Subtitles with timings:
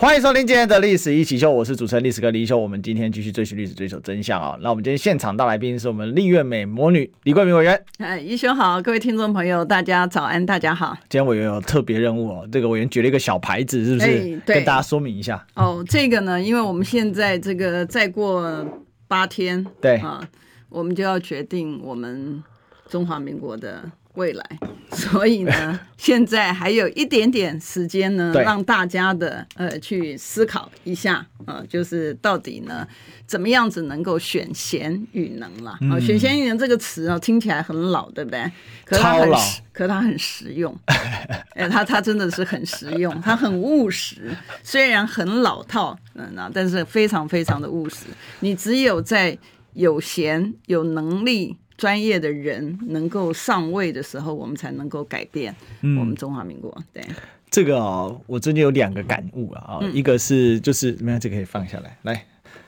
[0.00, 2.56] 欢迎收听今天的历史一起秀，我是主持人历史哥李修。
[2.56, 4.56] 我们今天继续追寻历史，追求真相啊！
[4.62, 7.84] 那我们今天现场大来宾是我们立院美魔女李桂明委员。
[7.98, 10.96] 哎，一修好，各位听众朋友，大家早安，大家好。
[11.08, 14.06] 今天委员有特别任务哦，这个委员举了一个小牌子，是不是？
[14.06, 15.44] 哎、对，跟大家说明一下。
[15.56, 18.64] 哦，这个呢，因为我们现在这个再过
[19.08, 20.22] 八天，对啊，
[20.68, 22.40] 我们就要决定我们
[22.88, 23.82] 中华民国的
[24.18, 24.44] 未来，
[24.90, 31.14] 所以呢， 现在还有一点点时间呢，让大家的呃去思考一下
[31.46, 32.86] 啊、呃，就是到底呢，
[33.24, 36.00] 怎么样子能够选贤与能啦啊、嗯？
[36.00, 38.50] 选贤与能这个词啊，听起来很老，对不对？
[38.84, 40.76] 可是它很实，可是它很实用。
[41.54, 44.36] 哎，它它真的是很实用， 它很务实。
[44.64, 48.06] 虽然很老套，嗯，但是非常非常的务实。
[48.40, 49.38] 你只有在
[49.74, 51.56] 有闲有能力。
[51.78, 56.70] 专业的人能够上位的时候，我们才能够改变我们中华民国。
[56.76, 57.04] 嗯、对
[57.48, 62.26] 这个啊、哦，我最近有两个感悟啊、嗯，一个是就是，没有这个可以放下来，来，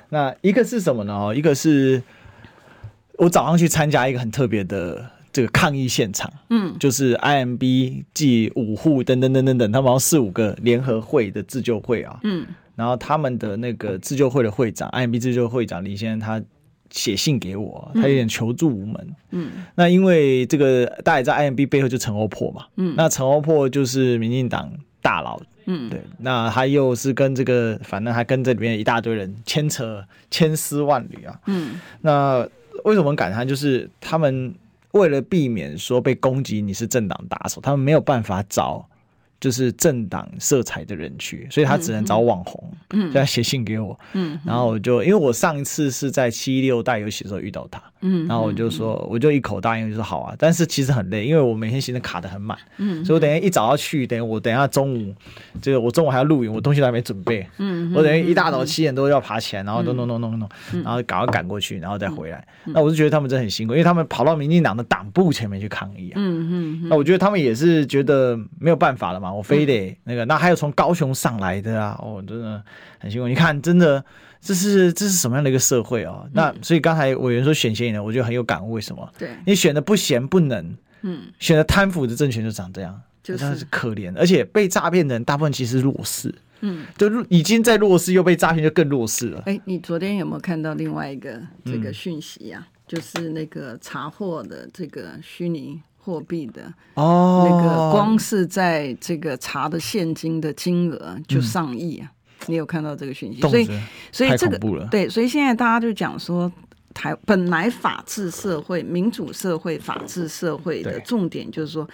[0.08, 1.34] 那一个是什么呢？
[1.36, 2.00] 一个是
[3.19, 16.41] 我早上去参加一个很特别的这个抗议现场，嗯，就是 IMB 暨五户等等等等等，他们好像四五个联合会的自救会啊，嗯，然后他们的那个自救会的会长，IMB 自救会长李先生他。
[16.91, 19.16] 写信给我，他有点求助无门。
[19.30, 22.66] 嗯，那因为这个大家也在 IMB 背后就陈欧破嘛。
[22.77, 25.41] 嗯，那陈欧破就是民进党大佬。
[25.66, 31.41] 嗯，对，那他又是跟这个，反正还跟这里面一大堆人牵扯千丝万缕啊。
[31.47, 32.48] 嗯，那
[32.84, 33.47] 为什么感叹？
[33.47, 34.54] 就是他们
[34.92, 38.84] 为了避免说被攻击你是政党打手，他们没有办法找。
[39.41, 55.15] 就是政党色彩的人去，所以他只能找网红，嗯，就他写信给我，嗯，然后我就因为我上一次是在七六大游戏的时候遇到他，嗯，然后我就说，我就一口答应，就说好啊，但是其实很累，因为我每天行程卡得很满，嗯，所以我等一下一早要去，等我等一下中午，
[55.61, 60.49] 这个我中午还要录影，我东西都还没准备，嗯，我等于一大早七点多要爬起来，然后弄弄弄弄弄，
[60.83, 69.32] 然后赶快赶过去，然后再回来，那我就觉得他们真的很辛苦，因为他们跑到民进党的党部前面去抗议啊，嗯嗯，那我觉得他们也是觉得没有办法了嘛。
[69.32, 72.62] 我非得那个，那还有从高雄上来的啊，哦，真的
[72.99, 73.28] 很辛苦。
[73.28, 74.05] 你看，真的，
[74.40, 76.22] 这是这是什么样的一个社会哦？
[76.24, 78.72] 嗯、那所以刚才委员说选贤与能，我觉得很有感悟。
[78.72, 79.08] 为什么？
[79.18, 84.16] 对，你选的不贤不能，嗯，选的贪腐的政权就长这样，就是是可怜。
[84.16, 89.42] 而且被诈骗的人大部分其实弱势，嗯，就已经在弱势，又被诈骗就更弱势了。
[89.46, 92.72] 哎，你昨天有没有看到另外一个这个讯息呀、啊嗯？
[92.88, 95.80] 就是那个查获的这个虚拟。
[96.02, 96.62] 货币的
[96.94, 102.14] 哦，那个光是在这个查的现金的金额就上亿啊、嗯！
[102.46, 103.40] 你有看到这个讯息？
[103.40, 103.68] 所以，
[104.12, 104.58] 所以这个
[104.90, 106.50] 对，所以现在大家就讲说，
[106.94, 111.88] 台本来法治社会、民主社会、法治社会的重点就是说，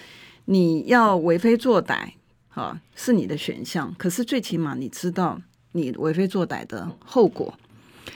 [0.46, 2.08] 你要为非作歹
[2.50, 3.94] 啊，是你的选项。
[3.98, 5.40] 可是最起码你知道
[5.72, 7.52] 你为非作歹的后果。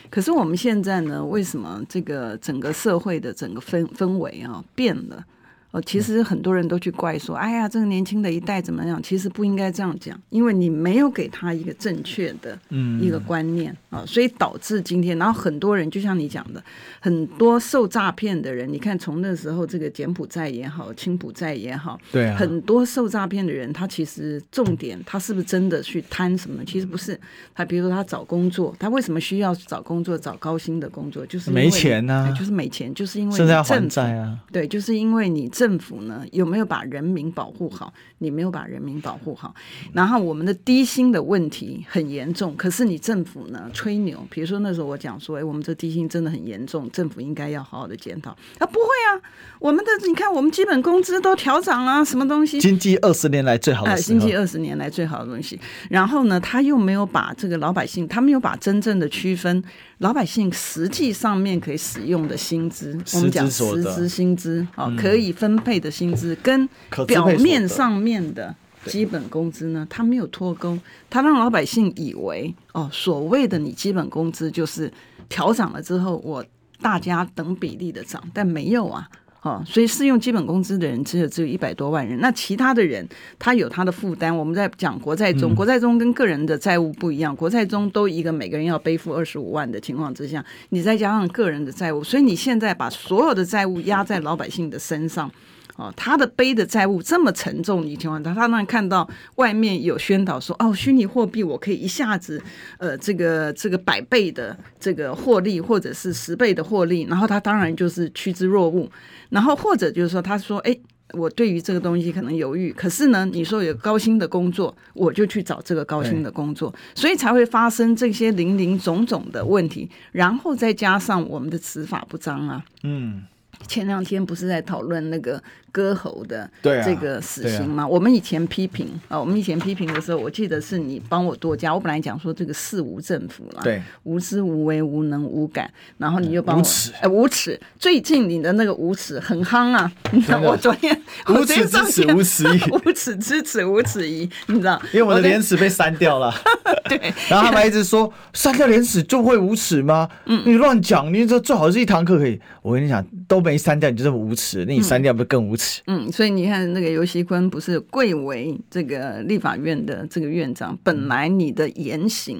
[0.08, 5.24] 可是我们现在呢，为什么这个整个社会的整个氛氛围啊变了？
[5.72, 9.00] 哦，其实很多人都去怪说，哎呀，这个年轻的一代怎么样？
[9.00, 12.58] 其实不应该这样讲，因为你没有给他一个正确的
[13.00, 16.60] 一个观念啊、嗯，所以导致今天，然后很多人就像你讲的，
[16.98, 26.64] 很多受诈骗的人，你看从那时候这个柬埔寨也好，青浦寨也好，对、啊，很多受诈骗的人，他其实重点，他是不是真的去贪什么？
[26.64, 27.16] 其实不是，
[27.54, 31.24] 他比如说他找工作，他为什么需要找工作，找高薪的工作？
[31.26, 35.48] 就是没钱呐、啊，就是没钱，就是因为你政府债啊，对，就是因为你。
[35.60, 37.92] 政府呢，有没有把人民保护好？
[38.16, 39.54] 你没有把人民保护好，
[39.92, 42.56] 然后我们的低薪的问题很严重。
[42.56, 48.30] 可是你政府呢，吹牛，比如说那时候我讲说，哎，我们这低薪真的很严重，政府应该要好好的检讨。
[48.58, 49.20] 啊，不会啊，
[49.58, 52.58] 我们的你看，我们基本工资都调涨啊，什么东西？
[52.58, 55.60] 经济二十年来最好的，经济二十年来最好的东西。
[55.90, 59.62] 然后呢，他又没有把这个老百姓，他没有把真正的区分
[60.00, 65.60] 老百姓实际上面可以使用的薪资，我们讲实资薪资啊，可以分。
[65.62, 66.66] 配的薪资跟
[67.06, 68.54] 表面上面的
[68.86, 70.78] 基本工资呢，它没有脱钩，
[71.10, 74.90] 它让老百姓以为哦，所谓的你基本工资就是
[75.28, 76.42] 调涨了之后，我
[76.80, 79.06] 大家等比例的涨，但没有啊，
[79.42, 83.08] 哦，所以适用基本工资的人只有只有一百多万人，那其他的人
[83.38, 84.36] 他有他的负担。
[84.36, 95.30] 我们在讲国债中，国债中跟个人的债务不一样，国债中都一个每个人要背负二十五万的情况之下，你再加上个人的债务，所以你现在把所有的债务压在老百姓的身上。
[95.80, 102.38] 哦，他的背的债务这么沉重的情况下，他当然看到外面有宣导说，哦，虚拟货币我可以一下子，
[102.76, 108.90] 呃，这个这个百倍的这个获利，或者是十倍的获利，然后他当然就是趋之若鹜，
[109.30, 110.76] 然后或者就是说，他说，哎，
[111.14, 123.22] 我对于这个东西可能犹豫，可是呢，你说有高薪的工作，我就去找这个高薪的工作，所以才会发生这些零零总总的问题，然后再加上我们的执法不彰啊，嗯。
[123.66, 125.40] 前两天不是在讨论那个
[125.70, 127.82] 割喉的这个死刑吗？
[127.82, 131.72] 啊啊、我们以前批评啊，我们以前批评的时候，我记得是你帮我多加。
[131.72, 137.58] 我本来讲说这个四无政府了，对，无知无为无能无感，然后你又帮我无耻，哎，无耻。
[137.78, 139.90] 最近你的那个无耻很夯啊！
[140.12, 144.80] 你知道我昨天 无耻之耻无耻矣，无耻之耻无耻矣，你知道？
[144.92, 146.34] 因为我的廉耻被删掉了，
[146.88, 146.98] 对。
[147.28, 150.08] 然后他们还一直说删掉廉耻就会无耻吗？
[150.26, 152.40] 嗯，你乱讲，你这最好是一堂课可以。
[152.62, 155.80] 我跟你讲，都没删掉，你就这么无耻，那你删掉不更无耻？
[155.86, 162.38] 嗯，所以你看，那个尤锡坤不是贵为这个立法院的这个院长，本来你的言行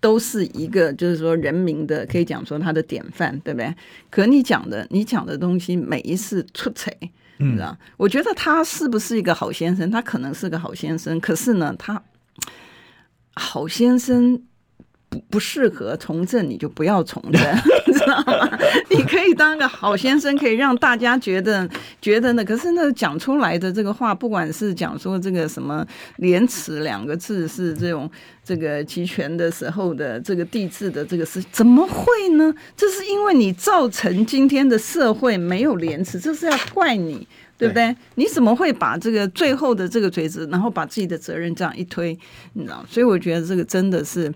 [0.00, 3.74] 都是一个，就是说人民的可以讲说他的典范，对不对？
[4.10, 6.94] 可你讲的，你讲的东西每一次出彩，
[7.38, 7.76] 你知道？
[7.80, 9.90] 嗯，我觉得他是不是一个好先生？
[9.90, 12.02] 他可能是个好先生，可是呢，他
[13.34, 14.42] 好先生。
[15.30, 17.40] 不适合从政，你就不要从政，
[17.92, 18.58] 知道吗？
[18.90, 21.68] 你可以当个好先生，可以让大家觉得
[22.00, 22.44] 觉得呢。
[22.44, 25.86] 可是那讲出来的这个话，不管是讲说这个什么
[26.18, 28.10] “廉耻”两个字是这种
[28.44, 32.54] 这个集权的时候的这个帝制的这个事，怎么会呢？
[32.76, 37.26] 这是因为你造成今天的社会没有廉耻，这是要怪你，
[37.56, 37.92] 对不对？
[37.92, 42.18] 对，你怎么会把这个最后的这个锥子，然后把自己的责任这样一推，
[42.54, 42.84] 你知道？
[42.88, 44.32] 所以我觉得这个真的是。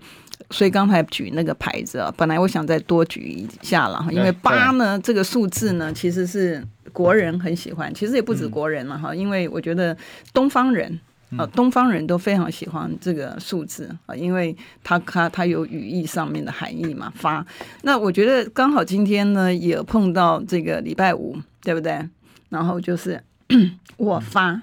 [0.51, 9.95] 所以刚才举那个牌子啊，本来我想再多举一下了，因为八呢这个数字呢，其实是国人很喜欢，其实也不止国人了哈，因为我觉得
[10.33, 10.99] 东方人
[11.37, 17.13] 啊，东方人都非常喜欢这个数字啊，因为它它它有语义上面的含义嘛。
[17.15, 17.45] 发，
[17.83, 22.03] 那我觉得刚好今天呢也碰到这个礼拜五，对不对？
[22.49, 23.21] 然后就是
[23.97, 24.59] 我发。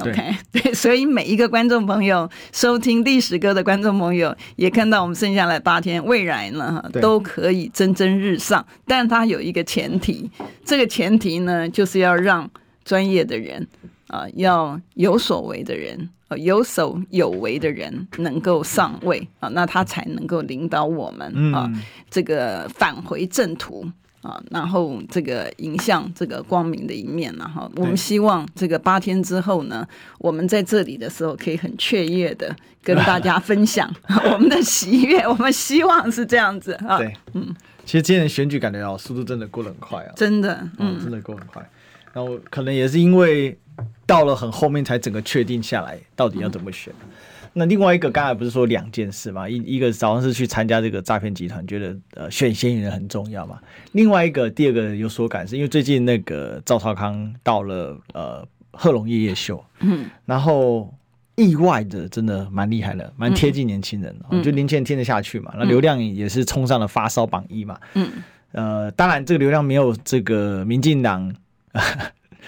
[0.00, 8.66] OK， 对，所以每一个观众朋友收听历史歌的观众朋友，也看到我们剩下来八天，未来呢都可以蒸蒸日上。
[8.86, 10.30] 但它有一个前提，
[10.64, 12.50] 这个前提呢，就是要让
[12.84, 13.66] 专业的人
[14.06, 23.86] 啊、呃，要有所为的人，呃，有所有为的人能够上位啊、呃，那他才能够领导我们啊、呃，这个返回正途。
[24.22, 29.86] 啊，然后这个迎向这个光明的一面，然后我们希望这个八天之后呢，
[30.18, 33.90] 我们在这里的时候可以很雀跃的跟大家分享
[34.30, 35.20] 我们的喜悦。
[35.26, 36.98] 我们希望是这样子啊。
[36.98, 41.66] 对，嗯，其实今天的选举感觉哦，速度真的过得很快啊，真的，嗯，真的过很快。
[42.12, 43.56] 然后可能也是因为
[44.04, 46.92] 到了很后面才整个确定下来，到底要怎么选。
[47.02, 47.08] 嗯
[47.52, 49.48] 那另外一个刚才不是说两件事嘛？
[49.48, 53.58] 一一个早上是去参加这个诈骗集团，觉得呃选嫌疑人很重要嘛。
[53.92, 60.94] 另外一个第二个有所感是，因为最近那个赵少康到了呃贺龙夜夜秀，嗯，然后
[61.36, 65.52] 意外的真的蛮厉害的，蛮贴近年轻人，嗯、就年轻人听得下去嘛。
[65.58, 68.10] 那流量也是冲上了发烧榜一嘛，嗯，
[68.52, 71.34] 呃，当然这个流量没有这个民进党。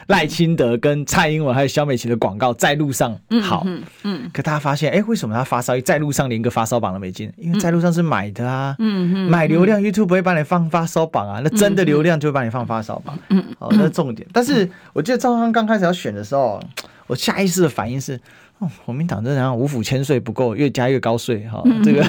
[0.09, 5.79] 赖清德跟蔡英文还有萧美琪的广告在路上好，嗯，嗯，可大家发现，哎、欸，为什么他发烧？
[5.81, 7.33] 在路上连个发烧榜都没进？
[7.37, 14.27] 因为在路上是买的啊，嗯嗯，买流量，YouTube 不会帮你放发烧榜啊，那真的流量就会帮你放发烧榜，嗯，好，那是重点。
[14.33, 16.61] 但是我记得赵康刚开始要选的时候，
[17.07, 18.19] 我下意识的反应是，
[18.59, 22.05] 哦，国民党这样五府千岁不够，越加越高税，哈，这个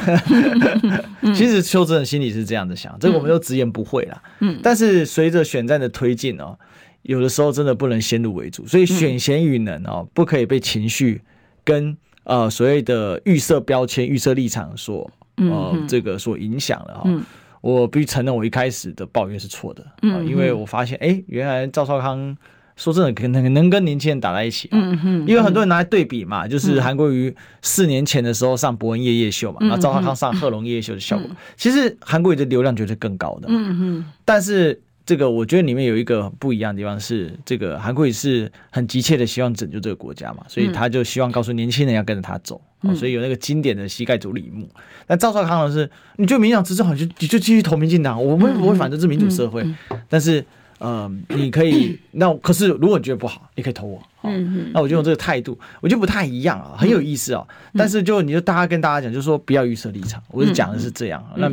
[1.33, 6.57] 其实邱真的心里是这样子想，这个我们都直言不讳啦，嗯，但是随着选战的推进哦。
[7.03, 11.21] 有的时候真的不能先入为主，所以选贤与能哦，不可以被情绪
[11.63, 17.25] 跟呃所谓的预设标签、预设立场所呃这个所影响了哈。
[17.59, 22.37] 我必须承认，我一开始的抱怨是错的啊，因为我发现哎，原来赵少康
[22.75, 24.79] 说真的可能能跟年轻人打在一起啊，
[25.27, 34.81] 因为很多人拿来对比嘛，就是韩国瑜四年前的时候上博恩夜夜秀嘛，然后赵少康上贺龙夜夜秀的效果，其实韩国瑜的流量绝对更高的，嗯嗯，但是。
[35.05, 44.69] 这个我觉得里面有一个不一样的地方是，这个韩国也是很急切的希望拯救这个国家嘛，所以他就希望告诉年轻人要跟着他走，嗯、所以有那个经典的膝盖主李木。
[45.07, 49.61] 那赵少康老师，你就民进党执政好，就你就继续投民进党，我们不会反对这民主社会。
[49.63, 50.45] 嗯嗯、但是，
[50.77, 54.01] 呃，你可以那可是如果你觉得不好，你可以投我。
[54.23, 57.45] 嗯、那我就用这个态度，我觉得不太一样啊，很有意思哦。
[57.73, 61.21] 但是就你就大家跟大家讲，就是说不要预设立场，我就讲的是这样。
[61.35, 61.51] 那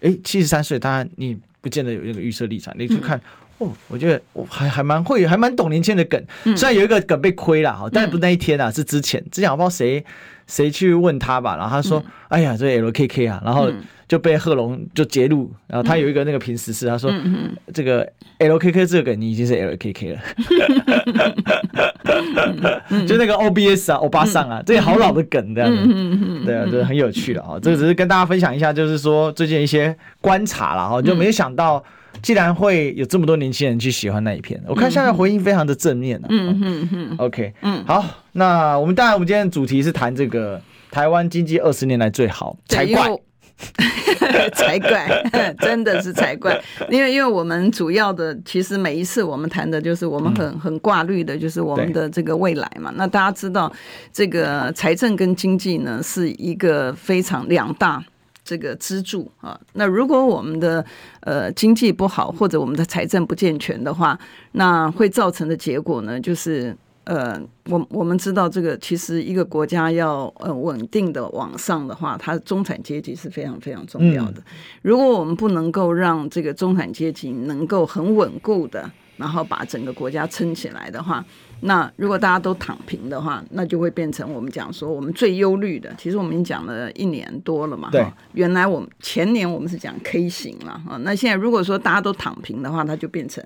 [0.00, 1.38] 哎，七十三岁，当然你。
[1.60, 3.20] 不见得有那个预设立场，你去看
[3.58, 6.56] 哦，我觉得我还还蛮会，还蛮懂年轻人的梗。
[6.56, 9.22] 虽然有一个梗被亏了哈，但是不那一天啊，是之前。
[9.30, 10.04] 之前我不知道谁
[10.46, 13.70] 谁去问他吧，然后他说：“哎呀，这 LKK 啊。”然后
[14.10, 17.12] 就被贺龙就揭露，然后他有一个那个评时是，他说
[17.72, 18.04] ：“这个
[18.40, 20.18] LKK 这个梗你已经是 LKK 了。”
[23.06, 25.84] 就那个 OBS 啊，欧巴桑啊，这些好老的梗这样子，
[26.44, 27.56] 对啊，就是很有趣了啊。
[27.62, 31.80] 这个只是跟大家分享一下，就是说最近一些观察了哈，就没想到。
[32.22, 36.26] 既然会有这么多年轻人去喜欢那一片，我看现在回应非常的正面、啊。
[36.28, 43.08] 嗯嗯嗯，OK，嗯，好，那我们当然，我们今天的主题是谈这个台湾经济二十年来最好才怪，
[44.54, 45.22] 才怪，
[45.60, 46.60] 真的是才怪。
[46.88, 52.92] 因为因为我们主要的，其实每一次我们谈的就是我们很很挂虑的，就是我们的这个未来嘛。
[52.96, 53.72] 那大家知道，
[54.12, 58.04] 这个财政跟经济呢是一个非常两大。
[58.42, 60.84] 这个支柱啊，那如果我们的
[61.20, 64.18] 呃经济不好，或者我们的财政不健全的话，
[64.52, 74.42] 那会造成的结果呢，就是呃，我我们知道这个其实一个国家要呃稳定的往上的话，它中产阶级是非常非常重要的。
[74.82, 81.24] 如果我们不能够让这个中产阶级能够很稳固的，然后把整个国家撑起来的话，
[81.62, 85.92] 那如果大家都躺平的话，那就会变成我们讲说我们最忧虑的。
[85.98, 87.88] 其实我们已经讲了一年多了嘛。
[87.90, 88.06] 对。
[88.34, 93.42] 原来我们前年我们是讲 K 型了啊，那现在如果说大家都躺平的话，它就变成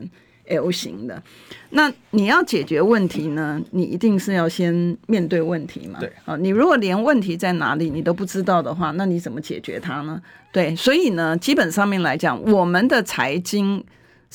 [0.46, 1.22] L 型的。
[1.70, 5.98] 那你要解决问题呢，你一定是要先面对问题嘛。
[6.00, 6.12] 对。
[6.24, 10.20] 啊，你如果连问题在哪里你都不知道的话，那你怎么解决它呢？
[10.52, 10.74] 对。
[10.76, 13.84] 所以呢，基本上面来讲，我们的财经。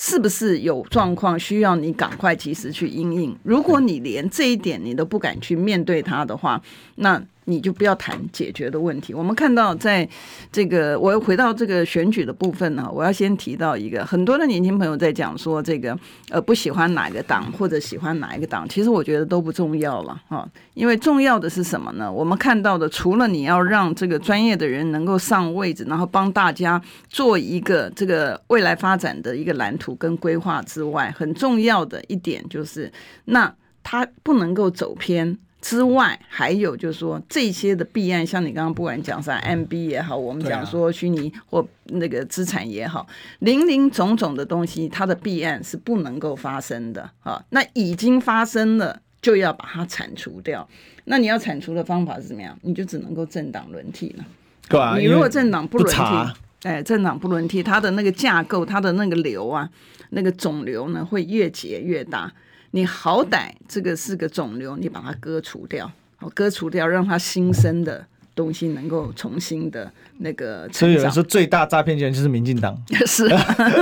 [0.01, 3.35] 是不是有状况需要你赶快及时去应应？
[3.43, 6.61] 如果你连这一点你都不敢去面对它的话，
[6.95, 7.21] 那。
[7.49, 9.11] 你就不要谈解决的问题。
[9.11, 10.07] 我们看到，在
[10.51, 15.97] 这个我又回到这个选举的部分呢，我要先提到一个，很多的年轻朋友在讲说，这个
[16.29, 20.47] 呃不喜欢哪个党或者喜欢哪一个党，其实我觉得都不重要了哈。
[20.75, 22.11] 因为重要的是什么呢？
[22.11, 32.91] 我们看到的，除了你要让这个专业的人能够上位置，然后帮大家做一个这个未来发展的一个蓝图跟规划之外，很重要的一点就是，
[33.25, 33.51] 那
[33.81, 35.37] 他不能够走偏。
[35.61, 43.05] 之外，还有就是说这些的弊案，像你刚刚不管讲啥 MB 也好，我们讲说虚拟或那个资产也好，
[43.39, 47.43] 林林总总的东西，它的弊案是不能够发生的啊。
[47.49, 50.67] 那已经发生了，就要把它铲除掉。
[51.05, 52.57] 那你要铲除的方法是怎么样？
[52.61, 54.25] 你就只能够政党轮替了。
[54.69, 56.01] 对啊，你如果政党不轮替，
[56.63, 59.69] 哎，政党不轮替，它的那个架构，它的那个流啊，
[60.11, 62.31] 那个肿瘤呢，会越结越大。
[62.71, 65.91] 你好歹这个是个肿瘤，你把它割除掉，
[66.33, 70.79] 割除掉，让它新生的东西能够重新的那个成长。
[70.79, 72.77] 所以有人说最大诈骗权就是民进党。
[73.07, 73.27] 是，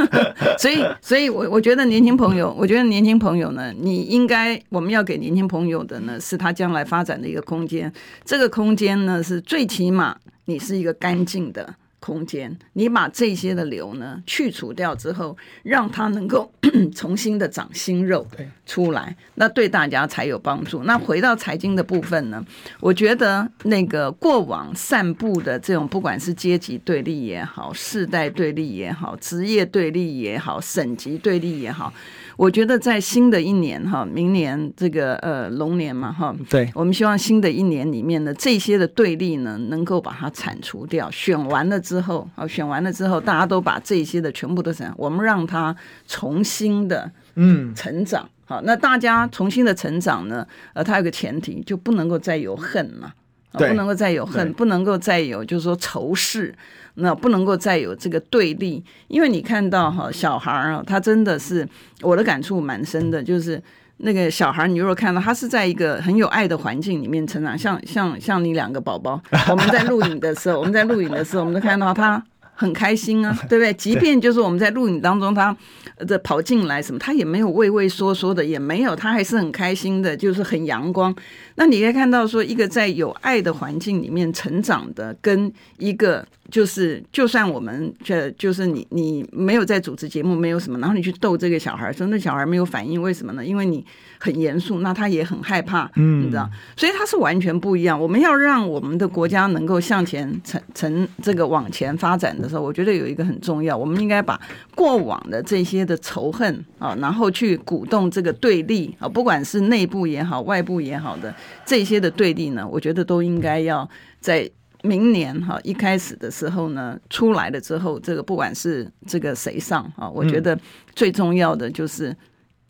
[0.57, 7.91] 所以，所以我我觉得年轻朋友，我觉得年轻朋友呢，你应该我们要给年轻朋友的呢，是他将来发展的一个空间。
[8.23, 11.75] 这个空间呢，是最起码你是一个干净的。
[11.99, 16.51] 空间，你把这些的瘤呢去除掉之后，让它能够
[16.95, 18.25] 重新的长新肉
[18.65, 20.83] 出来，那对大家才有帮助。
[20.83, 22.43] 那回到财经的部分呢，
[22.79, 31.91] 我觉得那个过往散布的这种，不管是阶级对立也好，世代对立也好，职业对立也好，省级对立也好。
[32.37, 41.09] 我觉得在新的一年哈，明年这个呃龙年嘛哈，对，我们希望新的一年里面的这些的对立呢，能够把它铲除掉。
[41.09, 44.93] 选完了之后，啊，选完了之后，大家都把这些的全部都怎样？
[44.97, 45.75] 我们让它
[46.07, 48.29] 重新的嗯成长。
[48.45, 53.11] 好，那大家重新的成长呢，呃，它有个前提，就不能够再有恨嘛，
[53.53, 56.53] 不能够再有恨，不能够再有就是说仇视。
[56.99, 61.63] 那不能够再有这个对立，因为你看到哈小孩儿啊，他真的是
[62.01, 63.61] 我的感触蛮深的，就是
[63.97, 72.23] 那个小孩，你如果看到他是在一个很有爱的环境里面成长，像像像你两个宝宝，我们在录影的时候，我们在录影的时候，我们都看到他
[72.57, 73.71] 很开心啊， 对不对？
[73.75, 75.55] 即便就是我们在录影当中，他
[75.99, 81.15] 的跑进来什么，他也没有畏畏缩缩的，也没有，他还是很开心的，就是很阳光。
[81.55, 86.25] 那你可以看到说，一个在有爱的环境里面成长的，跟一个。
[86.49, 93.45] 就是，就算我们这就是你，你没有在主持节目，没有什么，然后你去逗这个小孩，说那小孩没有反应，为什么呢？
[93.45, 93.85] 因为你
[94.19, 97.99] 很严肃，那他也很害怕，嗯，你知道，所以他是完全不一样。
[97.99, 104.39] 我们要让我们的国家能够向前成成这个往前发展的时候，我觉得有一个很重要，我们应该把
[104.75, 111.33] 过往的这些的仇恨啊，然后去鼓动这个对立啊，不管是内部也好，外部也好的
[111.65, 114.49] 这些的对立呢，我觉得都应该要在。
[114.83, 120.57] 明年哈一开始的时候呢，出来了之后，这个不管是这个谁上啊，我觉得
[120.95, 122.15] 最重要的就是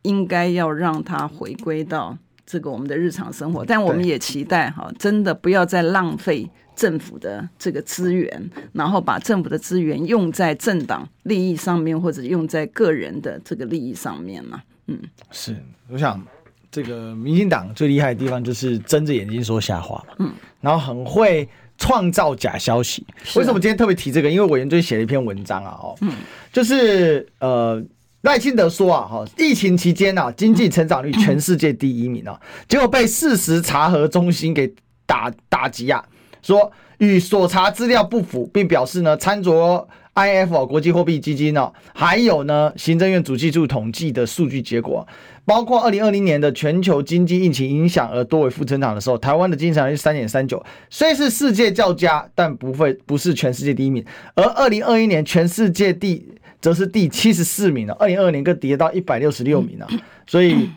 [0.07, 3.65] 应该要让它回归到这个我们的日常生活。
[3.65, 14.61] 但我们也期待哈，真的不要再浪费政府的这个资源，然后把政府的资源用在政党利益上面，或者用在个人的这个利益上面嘛。
[14.87, 14.97] 嗯，
[15.31, 15.55] 是，
[15.89, 16.25] 我想。
[16.69, 21.47] 这个民进党最厉害的地方就是睁着眼睛说瞎话嘛，嗯，然后很会
[21.77, 23.03] 创造假消息。
[23.35, 24.29] 为什么今天特别提这个？
[24.29, 26.11] 因为委员最近写了一篇文章啊，哦，嗯，
[26.51, 27.81] 就是呃
[28.21, 34.73] 赖清德说啊，哈，疫情期间啊，经济成长率全世界第一名啊，结果被事实查核中心给
[35.05, 36.03] 打打击啊，
[36.41, 39.85] 说与所查资料不符，并表示呢参酌。
[40.17, 45.07] IF 国际货币基金哦，还有呢，行政院主计处统计的数据结果，
[45.45, 54.03] 包括二零二零年的全球经济疫情影响而多为负增长的时候，台湾的经济成长率三点三九，虽是世界较佳，但不会不是全世界第一名。
[54.33, 56.27] 而二零二一年全世界第
[56.61, 59.87] 则是第七十四名了，二零二二年更跌到一百六十六名了。
[60.25, 60.69] 所以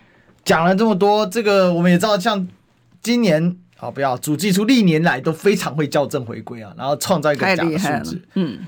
[0.44, 2.46] 讲了这么多，这个我们也知道，像
[3.02, 8.58] 今年啊不要主计处历年来都非常会校正回归啊，然后创造一个假的数字，嗯。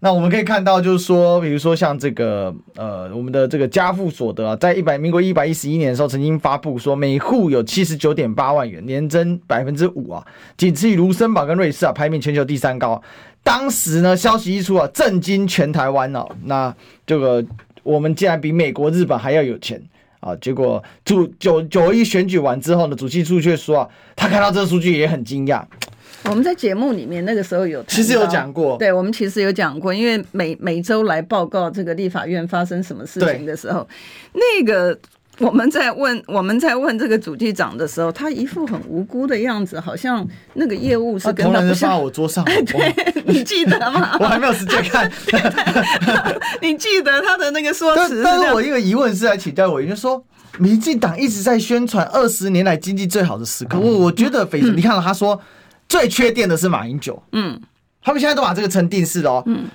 [0.00, 10.24] 那我们可以看到，就是说，比如说像这个，呃，我们的这个家父所得啊，在一百民国一百一十一年的时候，曾经发布说，每户有七十九点八万元，年增百分之五啊，
[10.58, 13.02] 仅次于卢森堡跟瑞士啊，排名全球第三高。
[13.46, 16.26] 当时呢，消息一出啊，震惊全台湾哦。
[16.46, 16.74] 那
[17.06, 17.44] 这个
[17.84, 19.80] 我们竟然比美国、日本还要有钱
[20.18, 20.34] 啊！
[20.40, 25.62] 结果主九九一选举完之后呢，主席处却说啊，他看到这个数据也很惊讶。
[26.24, 33.86] 我们在节目里面那个时候有，其实有讲过，对，我们其实有讲过，因为每每周来报告这个立法院发生什么事情的时候，
[34.32, 34.98] 那个
[35.46, 41.90] 我们在问我们在问这个主机长的时候，他一副很无辜的样子，好像那个业务是跟他不像。
[41.90, 44.16] 放我桌上， 对，你记得吗？
[44.20, 45.10] 我还没有时间看。
[46.62, 48.22] 你记得他的那个说辞？
[48.22, 50.24] 但是我一个疑问是来请教我，也就是说，
[50.58, 55.40] 民进党一直在宣传二十年来经济最好的时刻，我我觉得匪你看了他说。
[55.88, 57.60] 最缺电的是马英九，嗯，
[58.02, 59.66] 他们现在都把这个成定式了哦，嗯，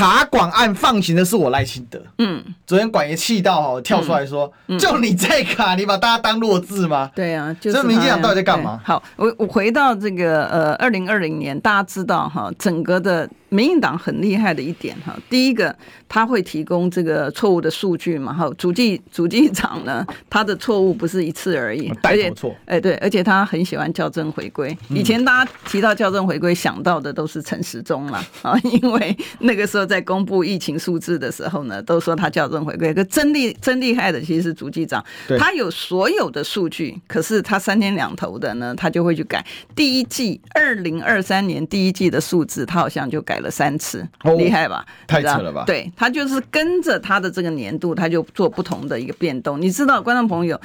[0.00, 7.10] 卡管案放行的是我赖清德，嗯，昨天管爷气到哦，跳出来说，嗯嗯、就你在卡，你把大家当弱智吗？
[7.14, 8.80] 对啊，就是这民进党到底在干嘛？
[8.82, 13.28] 好，我我回到这个呃，二零二零年，大家知道哈，整个的。
[13.52, 15.74] 民进党很厉害的一点哈，第一个
[16.08, 24.78] 他会提供这个错误的数据嘛，哈，主计主计长呢，他的错误不是一次而已，而且错，哎对，而且他很喜欢校正回归。
[24.90, 32.94] 以前大家提到校正回归，想到的都是陈时中了啊，因为那个时候在公布疫情数字的时候呢，都说他校正回归。
[32.94, 35.04] 可真厉真厉害的其实是主计长，
[35.36, 39.44] 他有所有的数据，可是他三天两头的呢，他就会去改。
[39.74, 44.06] 第一季二零二三年第一季的数字，他好像就改了三次，
[44.38, 44.86] 厉害吧？
[45.08, 45.64] 太扯了吧？
[45.66, 49.60] 对，他就是跟着他的这个年度，他就做不同的一个变动。
[49.60, 50.60] 你知道，观众朋友，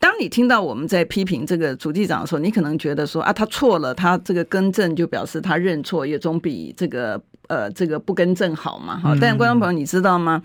[0.00, 8.98] 当你听到我们在批评这个主计长的时候，你可能觉得说啊，他错了，他这个更正就表示他认错，也总比这个呃这个不更正好嘛。
[8.98, 10.42] 哈，但观众朋友，你知道吗？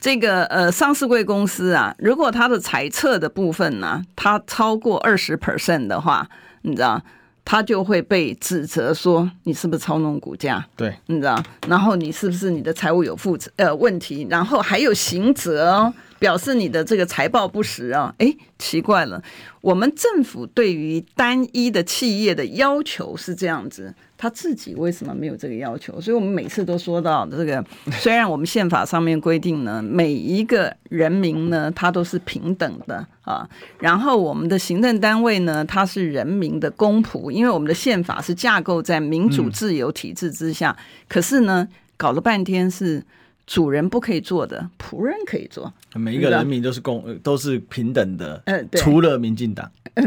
[0.00, 6.28] 这个呃上市贵公司啊，如果它的财测的部分呢、啊，它超过二十 percent 的话，
[6.62, 7.00] 你知道？
[7.44, 10.62] 他就会被指责说，你是不是操弄股价？
[10.76, 11.42] 对，你知道？
[11.66, 14.26] 然后你是不是你的财务有负责呃问题？
[14.28, 18.14] 然后还有刑责哦，表示你的这个财报不实啊？
[18.18, 19.22] 哎，奇怪了，
[19.60, 23.94] 我们政府对于单一的企业的要求是这样子。
[24.20, 26.00] 他自己为什么没有这个要求？
[26.00, 33.48] 所以我们每次都说到这个，虽然我们宪法上面规定呢，每一个人民呢，他都是平等的啊。
[33.78, 40.76] 然后我们的行政单位呢，它是人民的公仆，因为我们的宪法是架构在民主自由体制之下。
[41.08, 43.00] 可是呢，搞了半天是
[43.48, 45.72] 主人不可以做的，仆人可以做。
[45.94, 48.40] 每一个人民都是公，都是平等的。
[48.44, 49.68] 嗯，对，除了民进党。
[49.96, 50.04] 对，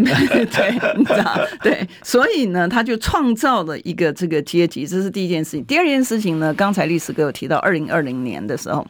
[0.96, 5.66] 你知道， 对，所以呢，他就创造了一个这个阶级，这是第一件事情。
[5.66, 8.86] 第二件事情呢，刚才历史哥有提到，二零二零年的时候，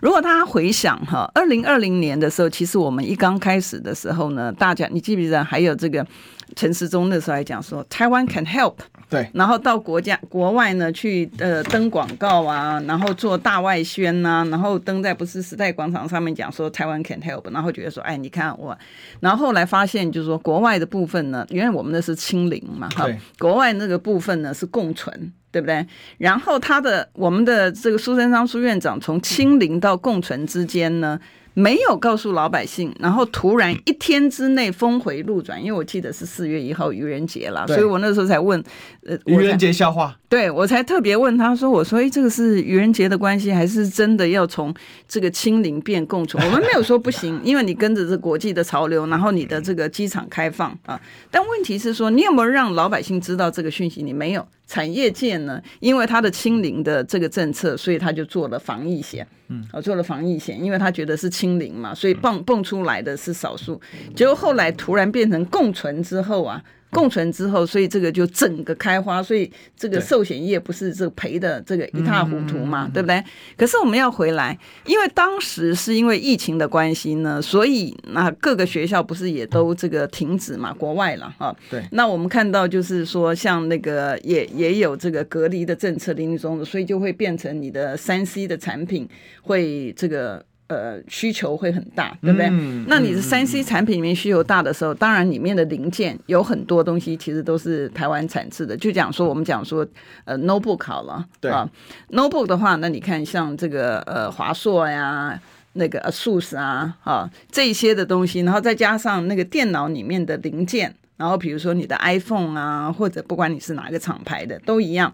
[0.00, 6.04] 如果大家回想哈，二零二零年的时候，其实我们一刚开始的时候呢，大家你记不记得还有这个
[6.54, 8.74] 陈时中那时候还讲说，台湾 can help。
[9.08, 18.76] 对，然后到国家国外呢去呃登广告啊，然后做大外宣呐、啊，然后登在不是时代广场上面讲说台湾 can help，然后觉得说哎你看我，
[19.20, 23.06] 然后后来发现就是说国外的部分呢，原来我们那是清零嘛哈，
[23.38, 25.86] 国外那个部分呢是共存，对不对？
[26.16, 31.20] 然后他的我们的这个苏贞昌苏院长从清零到共存之间呢。
[31.54, 38.62] 没有告诉老百姓，然后突然一天之内峰回路转，因为我记得是四月一号愚人节了，所以我那时候才问，
[39.04, 44.74] 呃，愚人节笑话，对我才特别问他说，我说，哎，这个是愚人节的关系，还是真的要从
[45.06, 46.42] 这个清零变共存？
[46.46, 54.02] 我们没有说不行， 因为你跟着这国际的潮流，然后你的这个机场开放啊，但问题是说，你有没有让老百姓知道这个讯息？
[54.02, 54.46] 你没有。
[54.64, 63.80] 产业界呢，因为他的清零的这个政策，所以他就做了防疫险，嗯，做了防疫险，因为他觉得是清零嘛，所以蹦蹦出来的是少数，
[64.14, 66.62] 结果后来突然变成共存之后啊。
[66.94, 73.24] 共存之后，所以这个就整个开花，所以这个寿险业不是这赔的这个一塌糊涂嘛，对，对不对？
[73.56, 81.56] 可是我们要回来，因为当时是因为疫情的关系呢，所以那各个学校不是也都这个停止嘛，国外了哈。
[81.70, 81.82] 对。
[81.92, 89.08] 那我们看到就是说，像那个也也有这个隔离的政策林林总总，所以就会变成你的三 C 的产品
[89.40, 90.44] 会这个。
[90.68, 92.46] 呃，需求会很大，对不对？
[92.50, 98.74] 嗯、那你的三 C 产品里面需求大的时候，嗯、当然里面的零件有很多东西其实都是台湾产制的。
[98.74, 99.86] 就讲说，我们讲说，
[100.24, 101.68] 呃，notebook 好了，对啊
[102.10, 105.38] ，notebook 的话，那你看像这个呃华硕呀，
[105.74, 115.12] 那个 ASUS 啊，啊这些的东西，然后再加上那个电脑里面的零件，然后比如说你的 iPhone 啊，或者不管你是哪个厂牌的，都一样，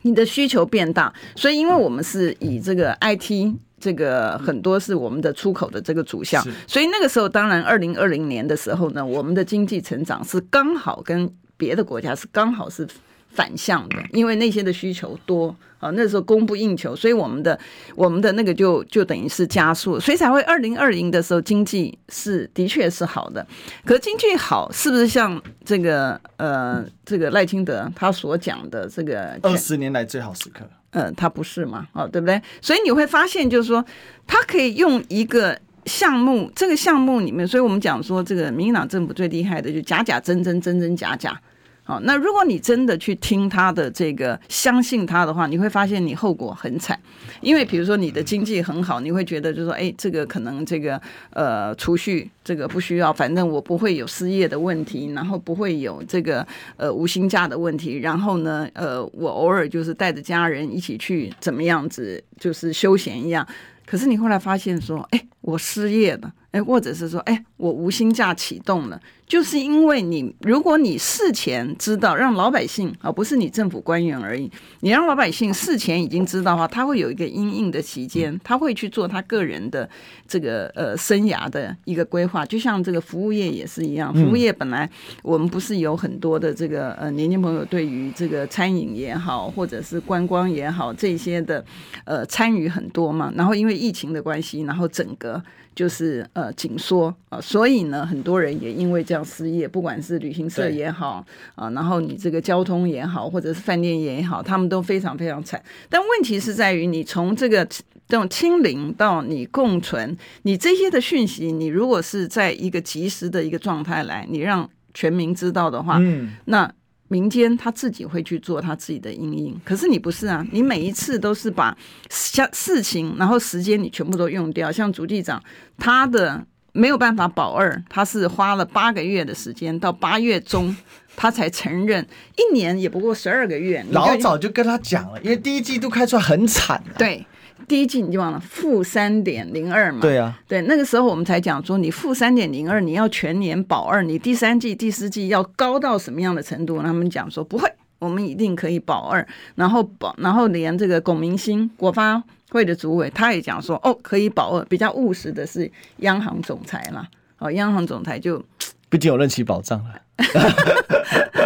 [0.00, 3.54] 你的需求变大，所以因为我们是以这个 IT。
[3.82, 12.86] 这个很多是我们的出口的这个主项，所以那个时候当然，二零二零年的时候呢，我们的经济成长是刚好跟别的国家是刚好是
[13.28, 17.58] 反向的，因为那些的需求多啊，那时候供不应求，所以我们的
[17.96, 23.44] 我们的那个就就等于是加速，所以才会二零二零的时候经济是的确是好的，
[23.84, 30.64] 可经济好是不是像这个呃这个赖清德他所讲的这个二十年来最好时刻？
[30.92, 31.86] 呃，他不是嘛？
[31.92, 32.40] 哦，对不对？
[32.62, 33.84] 所以你会发现，就是说，
[34.26, 41.40] 他可以用一个项目，这个项目里面，所以我们讲说，这个民进党政府最厉害的，就假假真真，真真假假。
[41.84, 46.96] 好，那如果你真的去听他的这个，相信他的话，你会发现你后果很惨。
[47.40, 63.44] 因为比如说你的经济很好，你会觉得就是说，哎，这个可能这个呃储蓄这个不需要，反正我不会有失业的问题，然后不会有这个呃无薪假的问题，然后呢，呃，我偶尔就是带着家人一起去怎么样子，就是休闲一样。
[63.84, 69.00] 可是你后来发现说，哎，我失业了，哎，或者是说，哎，我无薪假启动了。
[69.24, 74.50] 就是因为你，如果你事前知道，让老百姓啊，不是你政府官员而已，
[74.80, 79.88] 你让老百姓事前已经知道的话，他会有一个因应的期间，他会去做他个人的
[80.28, 82.44] 这个呃生涯的一个规划。
[82.44, 84.88] 就像这个服务业也是一样，服务业本来
[85.22, 91.64] 我们不是有很多的这个呃年轻朋友对于这个餐饮也好，或者是观光也好这些的
[92.04, 95.31] 呃参与很多嘛，然后因为疫情的关系，然后整个。
[95.74, 105.62] 就是呃紧缩啊，所以呢，很多人也因为这样失业，不管是旅行社也好啊，然后你这个交通也好，或者是饭店也好，他们都非常非常惨。
[105.88, 116.70] 但问题是在于，你从这个这种清零到你共存，你这些的讯息，你如果是在一个及时的一个状态来，你让全民知道的话，嗯，那。
[117.12, 121.76] 民间他自己会去做他自己的阴影，可是你不是啊，你每一次都是把
[122.08, 124.72] 像事情，然后时间你全部都用掉。
[124.72, 125.42] 像主计长
[125.76, 130.74] 他的没有办法保二，他是花了八个月的时间，到八月中
[131.14, 132.02] 他才承认，
[132.38, 133.84] 一年也不过十二个月。
[133.90, 136.96] 老早就跟他讲了，因为第一季度开出来很惨啊。
[136.96, 137.26] 对。
[137.68, 140.00] 第一季你就忘了负三点零二嘛？
[140.00, 146.82] 对啊，对，那个时候我们才讲说，你负三点零二，你要全年保二，你第三季、第四季要高到什么样的程度？
[146.82, 154.64] 他们讲说不会，我们一定可以保二，然后保，然后连这个龚明鑫国发会的主委他也讲说，哦，可以保二。
[154.66, 157.06] 比较务实的是央行总裁嘛，
[157.38, 158.44] 哦，央行总裁就
[158.88, 159.94] 毕竟有任期保障了，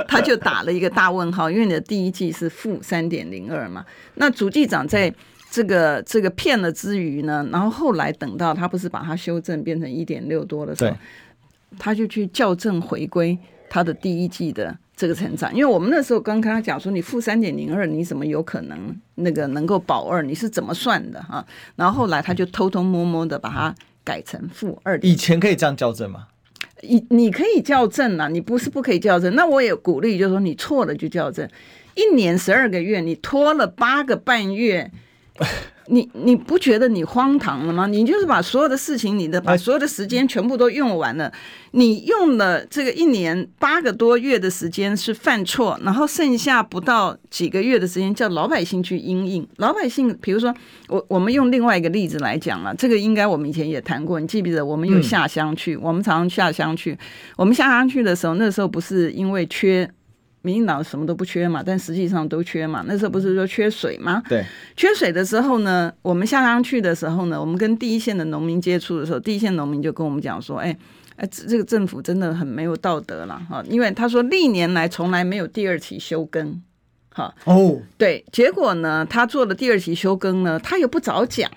[0.08, 5.14] 他就打了一个大问号，因为你的第一季是负三点零二嘛，那主计长在。
[5.56, 10.94] 这个这个骗了之余呢，然后后来等到他不是把它修正变成一点六多的时候，
[11.78, 13.38] 他就去校正回归
[13.70, 15.50] 他的第一季的这个成长。
[15.54, 20.22] 因为我们那时候刚跟他讲说，你负三点零二，你怎么有可能那个能够保二？
[20.22, 21.42] 你是怎么算的哈？
[21.76, 24.98] 然后后来他就偷偷摸摸的把它改成负二。
[25.00, 26.26] 以前可以这样校正吗？
[26.82, 29.34] 你你可以校正啊，你不是不可以校正。
[29.34, 31.48] 那我也鼓励，就是说你错了就校正。
[31.94, 34.92] 一年十二个月，你拖了八个半月。
[35.88, 37.86] 你你不觉得你荒唐了吗？
[37.86, 41.32] 你就是把所有的事情，你的把所有的时间全部都用完了，
[41.70, 49.46] 你用了这个一年八个多月的时间是犯错，然后剩下不到几个月的时间叫老百姓去因应。
[49.58, 50.52] 老百姓，比如说
[50.88, 54.66] 我我们用另外一个例子来讲了，这个应该我们以前也谈过，你记不记得？
[54.66, 56.98] 我们有下乡去，我们常常下乡去，
[57.36, 59.88] 我们下乡去的时候，那时候不是因为缺。
[60.46, 62.84] 民进党什么都不缺嘛，但实际上都缺嘛。
[62.86, 64.22] 那时候不是说缺水吗？
[64.28, 64.44] 对，
[64.76, 70.78] 缺水的时候呢，我们下乡去的时候呢，我们跟第一线的农民接触的时候，第一线农民就跟我们讲说：“哎，
[71.16, 76.62] 哎，这个政府真的很没有道德了哈，因为他说历年来从来没有第二期休耕，
[77.10, 81.50] 哈哦，对，结果呢，他做了第二期休耕呢，他又不早讲，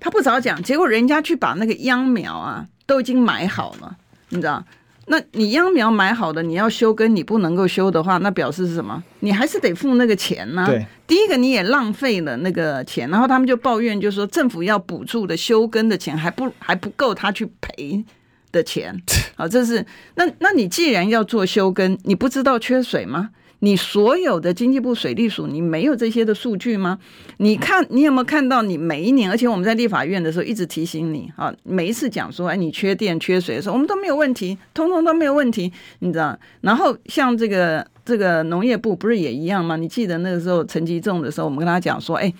[0.00, 3.96] 他不早讲，结果人家去把那个秧苗啊都已经买好了，
[4.30, 4.64] 你知道。”
[5.06, 9.02] 那你秧苗买好的，你要修根，你不能够修的话，那表示是什么？
[9.20, 10.66] 你还是得付那个钱呢、啊。
[10.66, 18.04] 对，第一个你也浪费了那个钱，然后他们就抱怨，就是说政府要补助的修根的钱还不还不够他去赔
[18.52, 18.96] 的钱。
[19.34, 19.84] 好，这是
[20.14, 23.30] 那那你既然要做修根，你不知道缺水吗？
[23.64, 26.98] 你所有的经济部水利署，你没有这些的数据吗？
[27.36, 28.60] 你看，你有没有看到？
[28.60, 36.36] 你每一年，而且我们在立法院的时候一直提醒你啊，每一次讲说，哎，你缺电、缺水的时候，我们都没有问题，通通都没有问题，你知道？
[36.62, 39.76] 然后像这个这个农业部不是也一样吗？
[39.76, 42.34] 你记得那个时候陈吉仲的时候，我们跟他讲说，哎，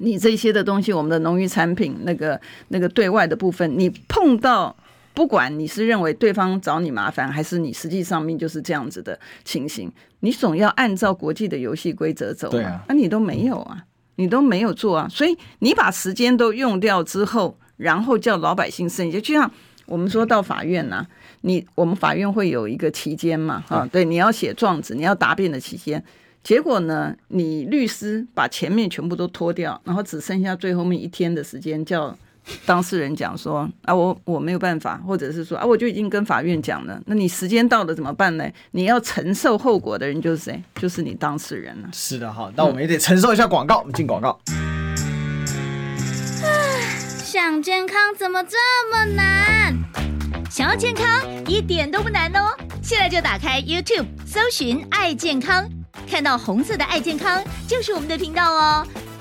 [0.00, 2.38] 你这些的东西，我们的农渔产品那个
[2.68, 4.76] 那个对外的部分，你碰到。
[5.18, 12.48] 不管你是认为对方找你麻烦，还是你实际上面就是这样子的情形，你总要按照国际的游戏规则走。
[12.48, 19.50] 对啊，那、啊、你都没有啊，你都没有做啊，所以你把时间都用掉之后，然后叫老百姓审，就就像
[19.86, 21.06] 我们说到法院呐、啊，
[21.40, 26.00] 你我们法院会有一个期间嘛，啊，对，你要写状子，你要答辩的期间，
[26.44, 32.16] 结果呢，你律师把前面全部都拖掉，然后只剩下最后面一天的时间叫。
[32.64, 37.00] 当事人讲说啊，我我没有办法，或者是说啊，我就已经跟法院讲了。
[37.06, 38.44] 那你时间到了怎么办呢？
[38.72, 40.62] 你要承受后果的人就是谁？
[40.76, 41.88] 就是你当事人了。
[41.92, 43.78] 是的哈，那我们也得承受一下广告。
[43.78, 44.38] 嗯、我们进广告。
[47.24, 48.56] 想健康怎么这
[48.90, 49.76] 么难？
[50.50, 51.06] 想要健康
[51.46, 52.56] 一点都不难哦！
[52.82, 55.68] 现在就打开 YouTube，搜寻“爱健康”，
[56.10, 58.86] 看到红色的“爱健康”就是我们的频道哦。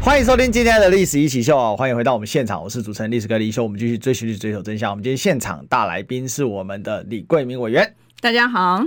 [0.00, 1.76] 欢迎收听今天的历史一起秀啊！
[1.76, 3.62] 欢迎回到我们现场，我是主持人历史哥李易修。
[3.62, 4.90] 我们继续追寻历史，追求真相。
[4.90, 7.94] 我们今天现场大来宾是我们的李桂明委员。
[8.20, 8.82] 大家好。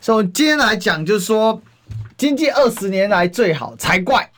[0.00, 1.60] 所以今天来讲，就是说
[2.16, 4.30] 经济二十年来最好才怪，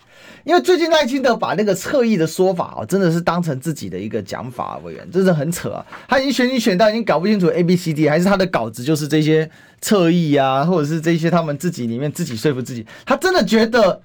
[0.45, 5.87] 因为最近赖清德把那个侧翼的说法啊，真的是当成自己的一个讲法，委员真的很扯啊！
[6.09, 9.49] 他已经选举选到已经搞不清楚 A B C D，还是他的稿子就是这些
[9.81, 14.03] 侧翼啊，或者是这些他们自己里面自己说服自己，他真的觉得。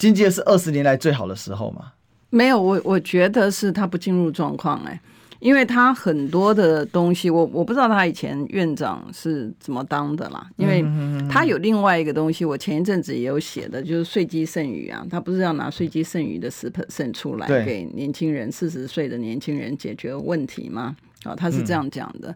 [0.00, 1.92] 经济是二十年来最好的时候吗？
[2.30, 4.98] 没有，我我觉得是他不进入状况哎，
[5.40, 10.82] 因为他很多的东西，我我不知道他以前院长是怎么当的啦，因为
[11.28, 20.96] 他有另外一个东西，我前一阵子也有写的，就是税基剩余啊，他不是要拿税基剩余的十 percent 出来给年轻人四十岁的年轻人解决问题吗？
[21.24, 22.34] 啊，他是这样讲的。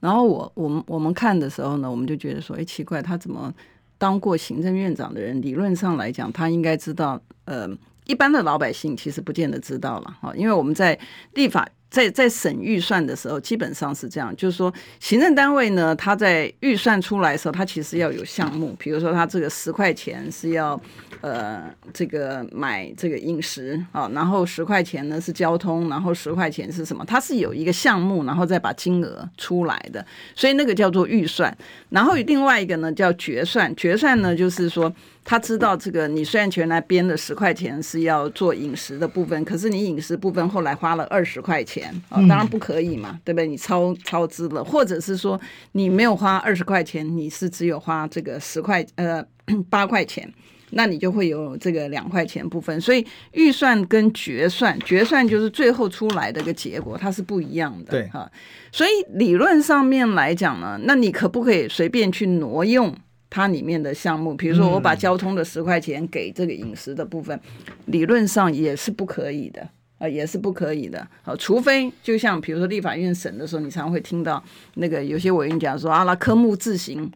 [0.00, 3.50] 然后我我们我们看的时候呢，我们就觉得说，哎，奇怪，他怎么？
[3.98, 7.20] 当过行政院长的人，理论上来讲，他应该知道。
[7.44, 7.68] 呃，
[8.06, 10.98] 一般的老百姓其实不见得知道了哈，因为我们在
[11.34, 11.68] 立法。
[11.88, 20.78] 在在审预算的时候，基本上是这样，就是说，行政单位呢，他在预算出来的时候，他其实要有项目，比如说他这个十块钱是要
[21.20, 21.62] 呃
[21.94, 27.04] 这个买这个饮食啊，然后十块钱呢是交通，然后十块钱是什么？
[27.06, 31.56] 它是有一个项目，然后再把金额出来的，所以那个叫做预算。
[31.90, 34.92] 然后另外一个呢叫决算，决算呢就是说。
[35.28, 41.75] 他知道这个，你虽然全来编的十块钱是要做饮食的部分，可是你饮食部分后来花了二十块钱
[42.08, 43.46] 啊，当然不可以嘛，对不对？
[43.46, 45.40] 你超超支了，或者是说
[45.72, 49.24] 你没有花二十块钱，你是只有花这个十块呃
[49.70, 50.32] 八块钱，
[50.70, 52.80] 那你就会有这个两块钱部分。
[52.80, 57.90] 所以预算跟决算，决算就是最后出来的一个结果，它是不一样的。
[57.90, 58.30] 对哈，
[58.70, 62.94] 所以理论上面来讲呢，那你可不可以随便去挪用？
[63.28, 71.06] 它里面的项目，比如说我把交通的十块钱给这个饮食的部分，嗯、理论上也是不可以的呃，也是不可以的。
[71.22, 74.42] 好，除非就像比如说立法院审的时候，你常常会听到
[74.74, 77.10] 那个有些委员讲说啊，那科目自行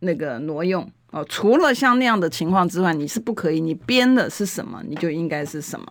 [0.00, 1.24] 那个挪用哦。
[1.28, 5.86] 除了像那样的情况之外，你是不可以，你编的是什么，你就应该是什么。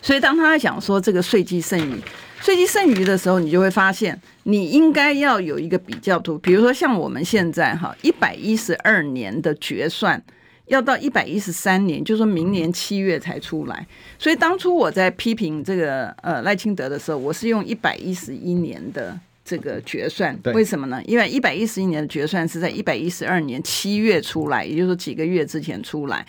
[0.00, 2.00] 所以当他在讲说这个税基剩余、
[2.40, 6.38] 税基剩余的时候，你就会发现，你应该要有一个比较图。
[6.38, 10.22] 比如说像我们现在哈，一百一十二年的决算。
[10.66, 13.86] 要到一百一十三年，就是说明年七月才出来。
[14.18, 20.38] 所以当初我在批评这个呃赖清德的时候，我是用一百一十一年的这个决算。
[20.54, 21.02] 为什么呢？
[21.06, 26.26] 因为一百一十一年的决算是在一百一十二年七月出来，也就是说几个月之前出来。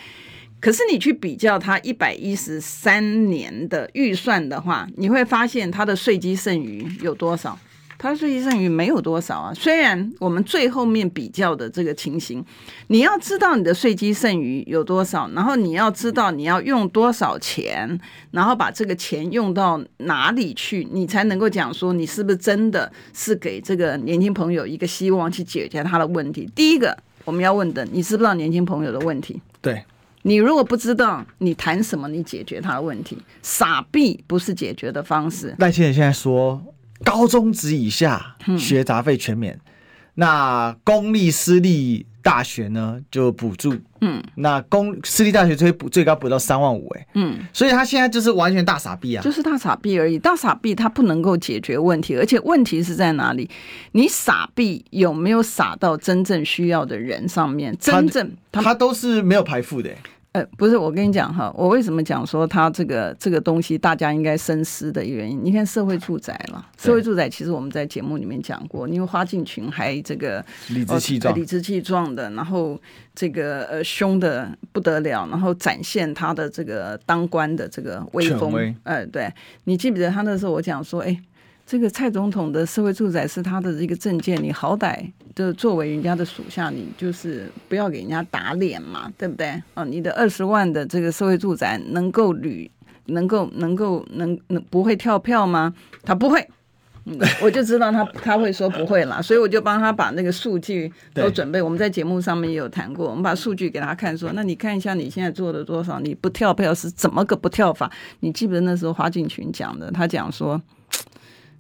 [0.59, 7.57] 可是你去比较他一百一十三年的预算的话，你会发现他的税基剩余有多少？
[7.97, 12.43] 它税基剩余没有多少啊，虽然我们最后面比较的这个情形，
[12.87, 17.99] 你要知道你的税基剩余有多少，然后你要知道你要用多少钱，
[18.31, 26.47] 然后把这个钱用到哪里去，你才能够讲说你是不是真的是给这个年轻朋友一个希望去解决他的问题。
[26.53, 29.41] 第一个我们要问的，你知不知道年轻朋友的问题？
[29.61, 29.83] 对，
[30.23, 32.07] 你如果不知道，你谈什么？
[32.09, 33.17] 你解决他的问题？
[33.41, 35.55] 傻逼不是解决的方式。
[35.57, 36.61] 赖先生现在说。
[37.03, 39.61] 高中职以下学杂费全免，嗯、
[40.15, 53.49] 那公立私立大学呢就补助，嗯，那公私立大学最补最高补到三万五，哎，嗯，所以他现在就是完全大傻逼啊，就是大傻逼而已，大傻逼他不能够解决问题，而且问题是在哪里？
[53.91, 57.75] 你傻逼有没有傻到真正需要的人上面？
[57.79, 59.91] 真正他，他都是没有排付的。
[60.35, 65.39] 呃，不是，我跟你讲哈，我为什么讲说他这个这个东西大家应该深思的原因？
[65.41, 72.77] 你看社会住宅了，社会住宅其实我们在节目里面讲过，因为花敬群还这个理直气壮、理直气壮的，然后
[73.15, 78.51] 这个呃凶的不得了，然后展现他的这个当官的这个威风。
[78.51, 81.17] 威呃，对，你记不记得他那时候我讲说，哎。
[81.65, 89.47] 这个蔡总统的社会住宅是他的一个证件，你好歹就作为人家的属下，你就是不要给人家打脸嘛，对不对？
[89.73, 92.69] 啊，你的二十万的这个社会住宅能够履，
[93.07, 95.73] 能够能够能能不会跳票吗？
[96.03, 96.47] 他不会，
[97.05, 101.59] 嗯，我就知道他他会说不会啦，所以我就帮他把那个数据都准备。
[101.59, 105.99] 我们在节目上面也有谈过，我们把数据给他看，说，那你看一下你现在做了多少？
[105.99, 107.91] 你不跳票是怎么个不跳法？
[108.19, 109.89] 你记不记得那时候花敬群讲的？
[109.89, 110.61] 他讲说。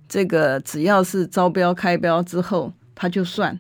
[0.07, 3.57] 这个只要是招标开标之后，他就算，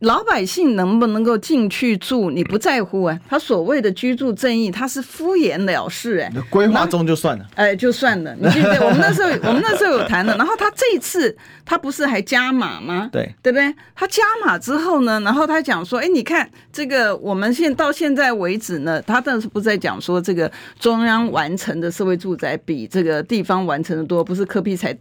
[0.00, 3.18] 老百姓能不能够进去住，你不在乎啊？
[3.28, 6.32] 他所谓的居住正义，他是敷衍了事哎。
[6.48, 8.32] 规划中就算了，哎，就算了。
[8.38, 10.36] 你记不记得 我们那时候，我们那时候有谈的。
[10.36, 13.08] 然后他这一次，他不是还加码吗？
[13.10, 13.74] 对，对不对？
[13.96, 24.96] 他加码之后呢，然后他讲说，哎，你看这个，我们现到现在为止呢，他当时不是在讲说，这个中央完成的社会住宅比这个地方完成的多，不是柯比才。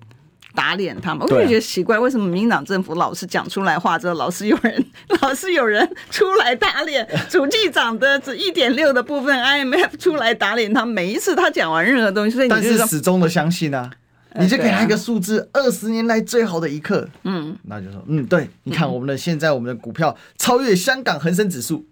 [0.57, 4.83] 打脸他们，我就觉得奇怪，为什么民进党政府老是讲出来话之后，老是有人，
[5.21, 7.07] 老是有人出来打脸？
[7.29, 13.91] 主计长的这一点六的部分，IMF 出来打脸他，每一次他讲完任何东西，所以你但是始终的相信啊，
[14.39, 21.85] 你就给他一个数字，二十年来最好的一刻，嗯，那就说，嗯，对，你看我们的现在我们的股票超越香港恒生指数，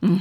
[0.00, 0.18] 嗯，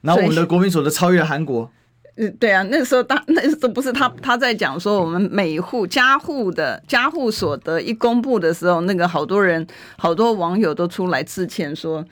[0.00, 1.70] 然后我们的国民所得超越韩国。
[2.18, 9.66] 嗯，对啊，那时候他那时候不是他他在讲说，我们每户家户的家户所得一公布的时候，那个好多人
[9.98, 12.02] 好多网友都出来致歉说，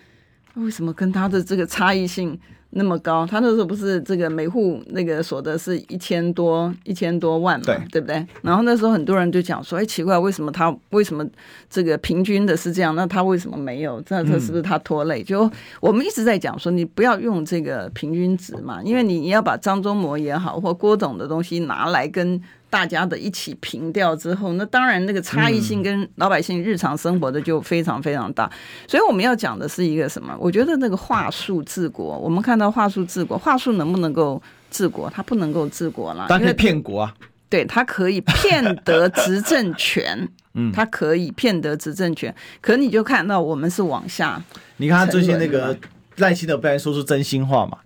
[0.57, 2.38] 为什么跟他的这个差异性
[2.76, 8.26] 那么高，他那时候不是这个每户那个所得是一千多一千多万嘛，对，对不对？
[8.42, 11.24] 然后那时候很多人就讲说，哎，奇怪，为什么他为什么
[11.70, 12.94] 这个平均的是这样？
[12.94, 14.00] 那他为什么没有？
[14.02, 15.22] 这这是不是他拖累？
[15.22, 22.42] 嗯、就我们一直在讲说，你不要用这个平均值嘛，因为你你要把张忠谋也好或郭董的东西拿来跟。
[22.74, 28.50] 大家的一起平掉之后，那当然那个差异性跟老百姓日常生活的就非常非常大。
[28.88, 30.37] 所以我们要讲的是一个什么？
[30.40, 35.08] 我觉得那个话术治国，我们看到话术治国，话术能不能够治国？
[35.08, 37.14] 它不能够治国了，但可以骗国啊。
[37.48, 42.34] 对，它可以骗得执政权， 嗯，它可以骗得执政权。
[42.60, 44.42] 可你就看到我们是往下，
[44.78, 45.78] 你看他最近那个
[46.16, 47.78] 赖清德不然说出真心话嘛？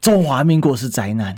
[0.00, 1.36] 中华民国是灾难。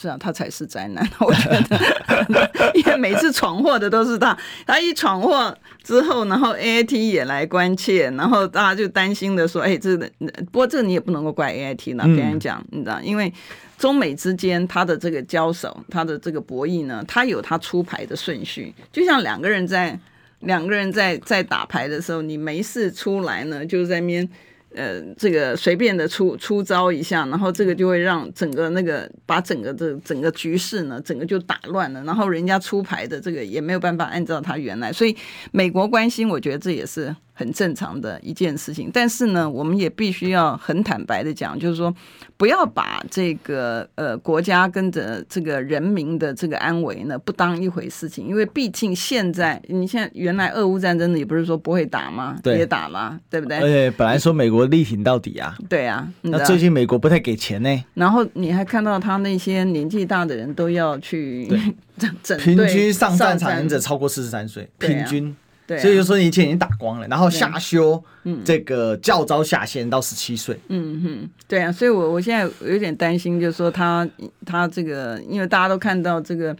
[0.00, 4.38] 是啊，他才是灾难， 我觉得， 因为每次闯祸的都是他。
[4.64, 10.08] 他一闯祸之后，然后 A I T 也来关切，然后大家就担心的说：“哎，这个，
[10.52, 13.32] 不过这个你也不能够怪 A I T 呢。”别人讲，你知道，因为
[13.76, 19.98] 中美之间他的这个交手，他的这个博弈呢，他有他出牌的顺序，就像两个人在
[20.40, 24.28] 两个人在在打牌的时候，你没事出来呢，就在那边。
[24.74, 32.04] 呃，这个随便的出出招一下，然后这个就会让整个那个把整个的整个局势呢，整个就打乱了。
[32.04, 35.16] 然后人家出牌的这个也没有办法按照他原来，所以
[35.52, 38.90] 美国关心，我觉得这也是很正常的一件事情。
[38.92, 41.92] 但是呢，我们也必须要很坦白的讲，就是说
[42.36, 52.38] 不要把这个呃国家跟着这个人民的这个安危呢不当一回事情，因为毕竟现在你现在原来俄乌战争的也不是说不会打吗？
[52.42, 53.56] 对，也打了，对不对？
[53.56, 54.58] 而且本来说美国。
[54.68, 55.56] 力挺到底啊！
[55.66, 57.84] 对啊，那最近美国不太给钱呢。
[57.94, 61.48] 然后你还看到他那些年纪大的人都要去
[62.22, 65.34] 整，平均上战场人者超过四十三岁，平均。
[65.68, 68.02] 对，所以就说一切已经打光了，然后下修，
[68.44, 70.58] 这个教招下限到十七岁。
[70.68, 74.08] 嗯哼，对啊，所以我我现在有点担心，就是说他
[74.46, 76.56] 他这个，因为大家都看到这个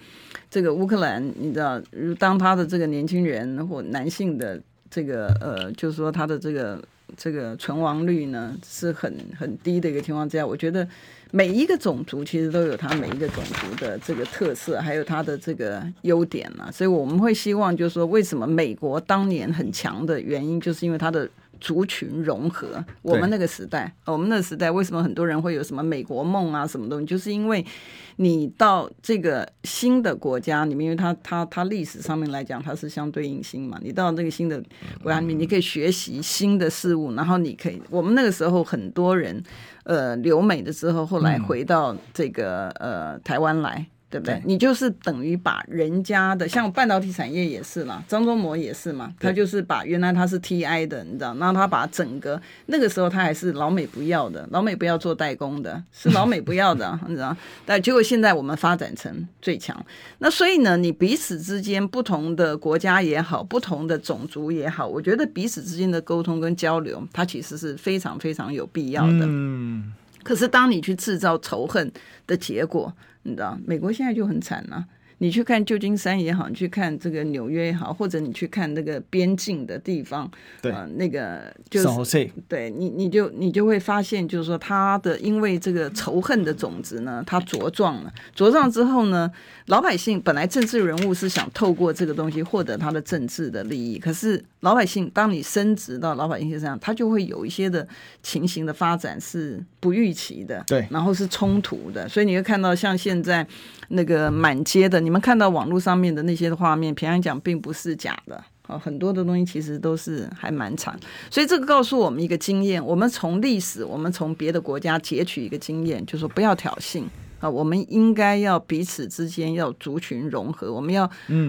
[0.50, 1.80] 这个乌克兰，你知道，
[2.18, 6.80] 当他的这个年轻人或男性的这个呃，就是说他的这个。
[7.16, 10.86] 这个存亡率呢是很很低的一个情况之下，我觉得
[11.30, 16.70] 每一个种族其实都有它每一个种族的这个特色，还有它的这个优点啊。
[16.70, 21.28] 所以我们会希望，就是说，为什么美国当年很强的原因，就是因为它的。
[21.60, 22.68] 族群融合，
[23.02, 27.04] 我们那个时代，我们那个时代为什么很多人会有什么美国梦啊，什么东西？
[27.04, 27.66] 就是因为
[28.14, 33.76] 你到这个新的国家里面，因为它它它历史上面来讲，它是相对应新嘛。
[33.82, 34.62] 你到这个新的
[35.02, 39.42] 国家里面，你可以学习新的事物，然后你可以，我们那个时候很多人，
[39.88, 43.86] 呃，留美的时候，后来回到这个呃台湾来。
[44.10, 44.40] 对不对？
[44.46, 57.36] 你就是等于把人家的，像半导体产业也是嘛，张忠谋也是嘛，他就是把原来他是 TI 的，你知道，然后他把整个那个时候他还是老美不要的，老美不要做代工的，是老美不要的， 你知道，
[57.66, 59.76] 但结果现在我们发展成最强，
[60.20, 69.26] 那所以呢，你彼此之间不同的国家也好，不同的种族也好，我觉得彼此之间的沟通跟交流，它其实是非常非常有必要的。
[69.26, 69.92] 嗯，
[70.22, 71.92] 可是当你去制造仇恨
[72.26, 72.90] 的结果。
[73.28, 74.88] 你知道，美国现在就很惨了啊。
[75.20, 80.30] 你去看旧金山也好，你去看这个纽约也好，或者你去看那个边境的地方，
[80.62, 89.28] 对，呃、那个就是对你，你就你就会发现，就是说他的因为这个仇恨的种子呢，它茁壮了，茁壮之后呢，
[89.66, 97.84] 老百姓本来政治人物是想透过这个东西获得他的政治的利益，可是老百姓当你升职到老百姓身上，他就会有一些的
[98.22, 103.44] 情形的发展是不预期的，对，然后是冲突的，所以你会看到像现在
[103.88, 105.07] 那个满街的。
[105.08, 110.94] 你们看到网络上面的那些画面，平安讲并不是假的啊，很多的东西其实都是还蛮惨，
[111.30, 117.04] 所以这个告诉我们一个经验：我们从历史，我们从别的国家截取一个经验，就是说不要挑衅。
[117.40, 121.08] 啊，我们应该要彼此之间要族群融合，我们要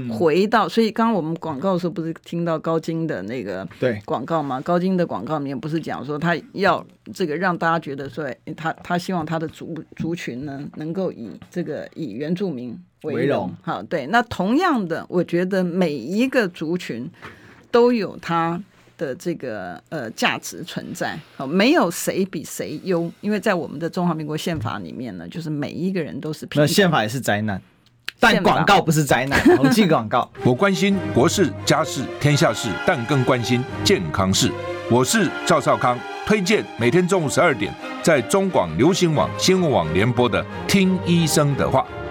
[0.10, 0.68] 回到。
[0.68, 4.62] 嗯、所以刚刚我们广告的时候不是听到高金的那个对广告吗？
[4.62, 8.26] 高金的广告里面不是讲说他要这个让大家觉得说
[8.56, 13.52] 他他希望他的族族群呢能够以这个以原住民为荣。
[13.62, 14.06] 好，对。
[14.08, 17.10] 那同样的，我觉得每一个族群
[17.72, 18.62] 都有他
[19.00, 26.64] 的这个呃价值存在，好，没有谁比谁优，因为在我们的中华民国宪法里面呢，就是每一个人都是平等。
[26.64, 27.60] 那宪法也是灾难，
[28.20, 29.40] 但广告不是灾难。
[29.58, 30.30] 我们进广告。
[30.44, 34.52] 我关心国事、家事、天下事，但更关心健康事。
[34.92, 37.74] 我是赵少康，推荐每天中午十二点
[38.04, 41.82] 在中广流行网、新闻网联播的《听医生的话》。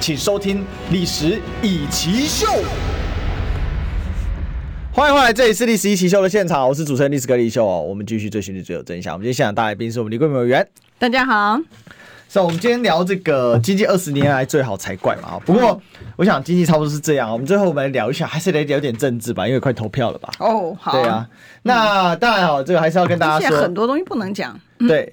[0.00, 0.58] 请收听
[0.90, 2.46] 《历史易起 SHOW》，
[4.92, 7.82] 欢迎回来，这里是《历史易起 SHOW》的现场，我是主持人历史哥李秀哦。
[7.82, 9.14] 我们继续追寻的最有真相。
[9.14, 10.66] 我们今天现场大来宾是我们李桂美委员，
[10.98, 11.60] 大家好。
[12.28, 15.38] 是，我们今天聊这个经济二十年来最好才怪嘛。
[15.44, 15.80] 不过
[16.16, 17.30] 我想经济差不多是这样。
[17.30, 20.30] 我们最后我们来聊一下，还是来聊点政治吧，因为快投票了吧。
[20.38, 20.92] 哦，好。
[20.92, 21.28] 对啊，
[21.62, 24.58] 那当然好，这个还是要跟大家说，现在很多东西不能讲。
[24.78, 25.12] 对。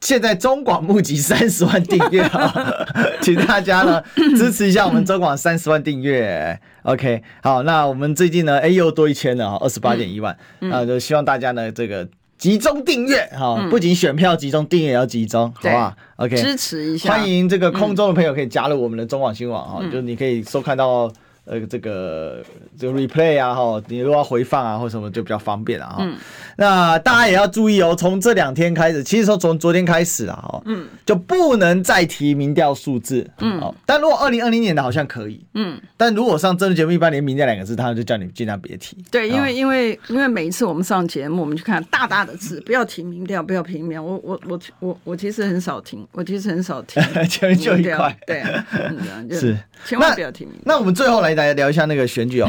[0.00, 2.86] 现在中广募集三十万订阅啊，
[3.20, 4.02] 请大家呢
[4.36, 6.58] 支持一下我们中广三十万订阅。
[6.82, 21.12] OK，好，那我们最近呢，哎又多一千了，二十八点一万，那就希望大家呢这个集中订阅，哈，不仅选票集中，订阅也要集中，好不好？OK，支持一下，欢迎这个空中的朋友可以加入我们的中广新闻网哈，就你可以收看到
[21.44, 22.44] 呃，这个
[22.78, 25.96] 这个 replay 啊，哈，你如果要回放啊，或什么就比较方便了哈。
[26.00, 26.16] 嗯。
[26.56, 33.60] 那大家也要注意哦，从这两天开始，其实说从昨天开始啊，哈，嗯，就不能再提民调数字，嗯。
[33.84, 35.80] 但如果二零二零年的好像可以，嗯。
[35.96, 38.96] 但如果上政治节目，一般连民调两个字，他就叫你尽量别提。
[39.10, 44.02] 对，因为因为因为每一次我们上节目，我们去看大大的字，不要提民调，不要提民调。
[44.02, 48.42] 我我我我我其实很少听，我其实很少听， 就就一块，对，
[49.34, 50.62] 是，千万不要提民调。
[50.64, 51.29] 那我们最后来。
[51.34, 52.48] 来聊一下那个选举哦，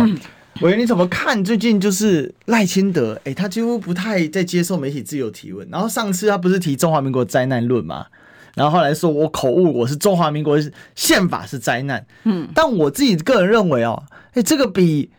[0.61, 1.43] 委员你怎么看？
[1.43, 5.67] 最近就是赖清德，哎、欸，他几乎不太在接受媒体自由提问。
[5.71, 8.05] 然后上次他不是提中华民国灾难论嘛？
[8.53, 10.59] 然后后来说我口误，我是中华民国
[10.93, 12.05] 宪法是灾难。
[12.25, 15.09] 嗯，但我自己个人认为哦，哎、欸，这个比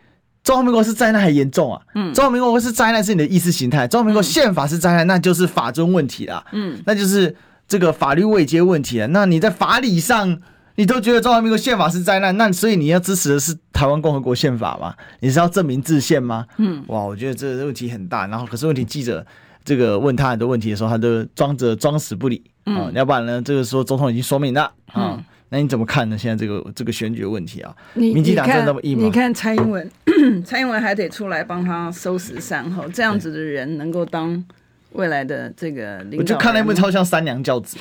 [0.45, 1.81] 中华民国是灾难还严重啊。
[1.95, 6.45] 嗯，中华民国是灾难是你的意识形态，中华民国宪法是灾难，那就是法尊问题啦。
[6.53, 7.35] 嗯，那就是
[7.67, 9.07] 这个法律未接问题了。
[9.09, 10.41] 那你在法理上。
[10.77, 14.95] 你都觉得中华民国宪法是灾难，那所以你要支持的是台湾共和国宪法吗？
[15.21, 16.47] 你是要证明自宪吗？
[16.59, 18.27] 嗯，哇，我觉得这个问题很大。
[18.27, 19.25] 然后，可是问题记者
[19.65, 22.91] 这个问他很多问题的时候，他都装着装死不理啊。
[22.95, 25.17] 要不然呢，这个时候总统已经说明了啊。
[25.17, 26.17] 嗯、那你怎么看呢？
[26.17, 29.05] 现在这个这个选举问题啊，你民进党真的那么硬吗？
[29.05, 29.91] 你看蔡英文，
[30.45, 34.43] 蔡英文还得出来帮他收拾善后，这样子的人能够当
[34.95, 36.19] 未来的这个领导？
[36.19, 37.77] 我就看那部超像三娘教子。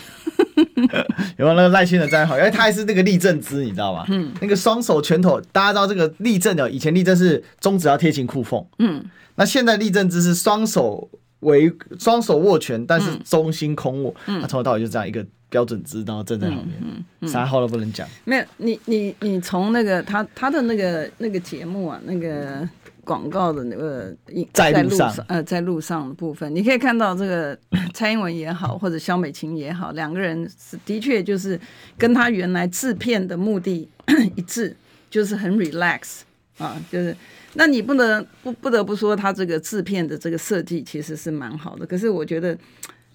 [1.37, 4.05] 有没有那个赖清德站好，因为他还是那个立正姿，你知道吗？
[4.09, 9.03] 嗯，那个双手拳头，大家知道这个立正的，以前立正是中指要贴紧裤缝，嗯，
[9.35, 11.09] 那现在立正姿是双手
[11.41, 18.07] 为双手握拳，但是中心空握，嗯，他从头到尾就这样一个标准姿，然后站在旁边，嗯嗯，啥话都不能讲。
[18.25, 22.67] 没有，你你你从那个他他的那个那个节目啊，那个。
[23.11, 24.15] 广告的那个
[24.53, 27.57] 在路上，呃，在路上的部分，你可以看到这个
[27.93, 31.59] 蔡英文也好，或者肖美琴也好，两个人是的确就是
[31.97, 33.89] 跟他原来制片的目的
[34.35, 34.73] 一致，
[35.09, 36.21] 就是很 relax
[36.57, 37.13] 啊，就是
[37.55, 42.57] 那你不能不不得不说他这个制片的这个设计其实是蛮好的，可是我觉得。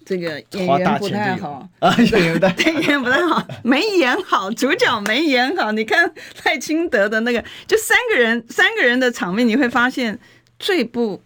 [0.07, 5.73] 这个演员不太好啊，演员对演员不太好，没演好，主角没演好。
[5.73, 6.09] 你看
[6.45, 10.17] 赖清德的那个，就三个人，三个人的场面，你会发现
[10.57, 11.21] 最不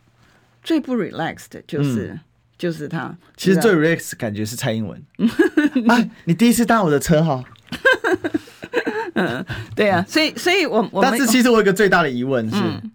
[0.63, 2.19] 最不 relaxed 的就是、嗯、
[2.57, 3.15] 就是他。
[3.37, 4.99] 其实最 relaxed 感觉是蔡英文
[5.87, 7.43] 啊，你第一次搭我的车哈。
[9.13, 12.55] 嗯，对啊，所以所以我我但是其实我有一个最大的疑问是。
[12.55, 12.91] 嗯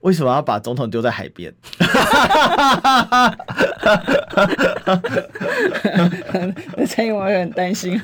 [0.00, 1.54] 为什么要把总统丢在海边？
[6.86, 8.00] 蔡英文很担心。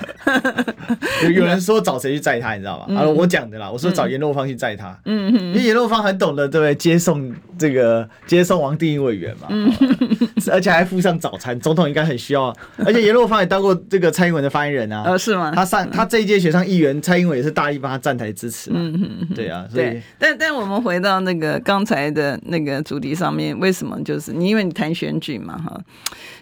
[1.24, 3.00] 有有人说找谁去载他，你知道吗？
[3.00, 4.96] 啊，我讲的啦，我说找颜若芳去载他。
[5.06, 6.74] 嗯嗯，因为颜若芳很懂得，对不对？
[6.74, 9.46] 接送这个接送王定宇委员嘛。
[9.48, 9.72] 嗯，
[10.52, 12.54] 而且还附上早餐，总统应该很需要。
[12.84, 15.04] 而且颜若芳也当过这个蔡英文的发言人啊。
[15.06, 15.50] 呃，是吗？
[15.54, 18.70] 他上他这一届选上议员，蔡英文也是大力帮他站台支持。
[18.74, 19.66] 嗯嗯，对啊。
[19.72, 21.86] 对，但但我们回到那个刚。
[21.86, 24.48] 才的那个主题上面，为什么就是你？
[24.48, 25.80] 因为你谈选举嘛，哈，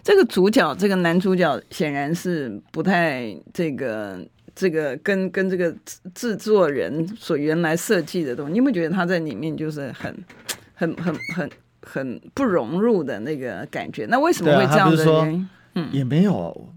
[0.01, 4.17] 这个主角，这个男主角显然是不太这个
[4.55, 5.75] 这个跟跟这个
[6.13, 10.15] 制作人所原来设计的东西，你有没有觉得他在里面就是很
[10.73, 11.49] 很很很
[11.81, 14.05] 很不融入的那个感觉？
[14.05, 15.49] 那为什么会这样的原因？
[15.73, 16.69] 嗯，也没有，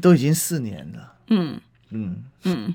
[0.00, 1.60] 都已经四年了，嗯。
[1.96, 2.74] 嗯嗯，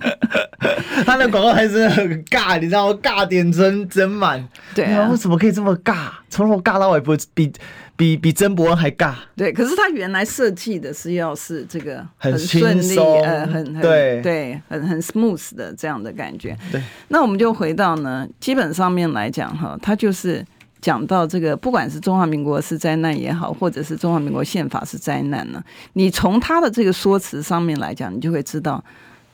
[1.04, 2.98] 他的广告还是很尬，你知道吗？
[3.02, 4.48] 尬点真真满。
[4.74, 6.08] 对啊，为什么可以这么尬？
[6.30, 7.52] 从头尬到尾，不比
[8.00, 9.14] 比比曾伯恩还尬。
[9.36, 16.56] 对，可是他原来设计的是要是这个很顺利，呃，很很对对，很很 smooth 的这样的感觉。
[16.72, 20.42] 对，那我们就回到呢，基本上面来讲哈，他就是。
[20.82, 28.82] 讲到这个，不管是中华民国是灾难也好，或者是中华民国宪法是灾难呢，你从他的这个说辞上面来讲，你就会知道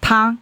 [0.01, 0.37] 他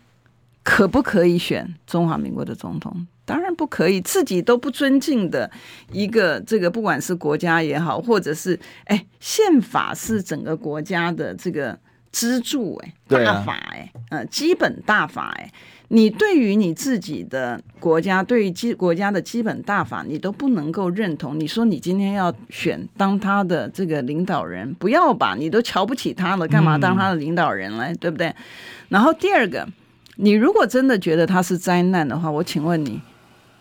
[0.62, 3.06] 可不可以选中华民国的总统？
[3.24, 5.50] 当然不可以，自己都不尊敬的
[5.92, 11.78] 一个这个，不管是国家也好，或者是哎，宪法是整个国家的这个
[12.12, 15.50] 支柱，哎，大法，哎，呃，基本大法，哎。
[15.88, 21.38] 你对于你自己的国家，对于基国家的基本大法，你都不能够认同。
[21.38, 25.36] 你说你今天要选当他的这个领导人，不要吧？
[25.38, 27.92] 你都瞧不起他了，干嘛当他的领导人嘞？
[27.92, 28.34] 嗯、对不对？
[28.88, 29.68] 然后第二个，
[30.16, 33.00] 你如果真的觉得他是灾难的话，我请问你，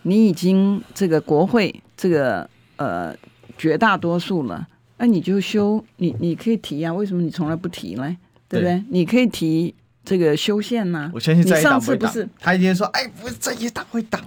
[0.03, 3.13] 你已经这个国会这个呃
[3.57, 6.93] 绝大多数了，那你就修你你可以提啊？
[6.93, 8.15] 为什么你从来不提呢？
[8.47, 8.75] 对不对？
[8.75, 9.73] 对你可以提。
[10.05, 14.19] 这个修宪呐，我相信在党会不是他一天说，哎，不是在野党会挡，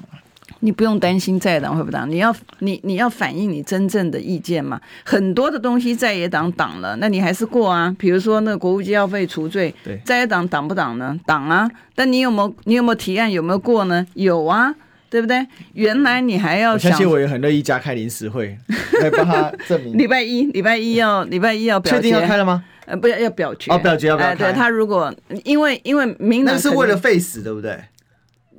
[0.60, 4.80] 你不用担心在野党会不挡，你要你你要反映你真正的意见嘛。
[5.04, 7.94] 很多的东西在野党挡了，那你还是过啊。
[7.98, 11.14] 比如说那个国务机要费除罪，在野党挡不挡呢？
[11.26, 11.70] 挡啊。
[11.94, 14.06] 但你有没有你有没有提案有没有过呢？
[14.14, 14.74] 有啊。
[15.08, 15.46] 对不对？
[15.72, 18.56] 原来你还要想，相信我也很乐意加开临时会
[19.02, 19.96] 来帮他证明。
[19.96, 22.64] 礼拜一，礼拜一要礼拜一要表决，确定要开了吗？
[22.86, 24.34] 呃，不要要表决哦，表决要不要开？
[24.34, 25.12] 呃、对他如果
[25.44, 27.76] 因为因为民党那是为了费死，对不对？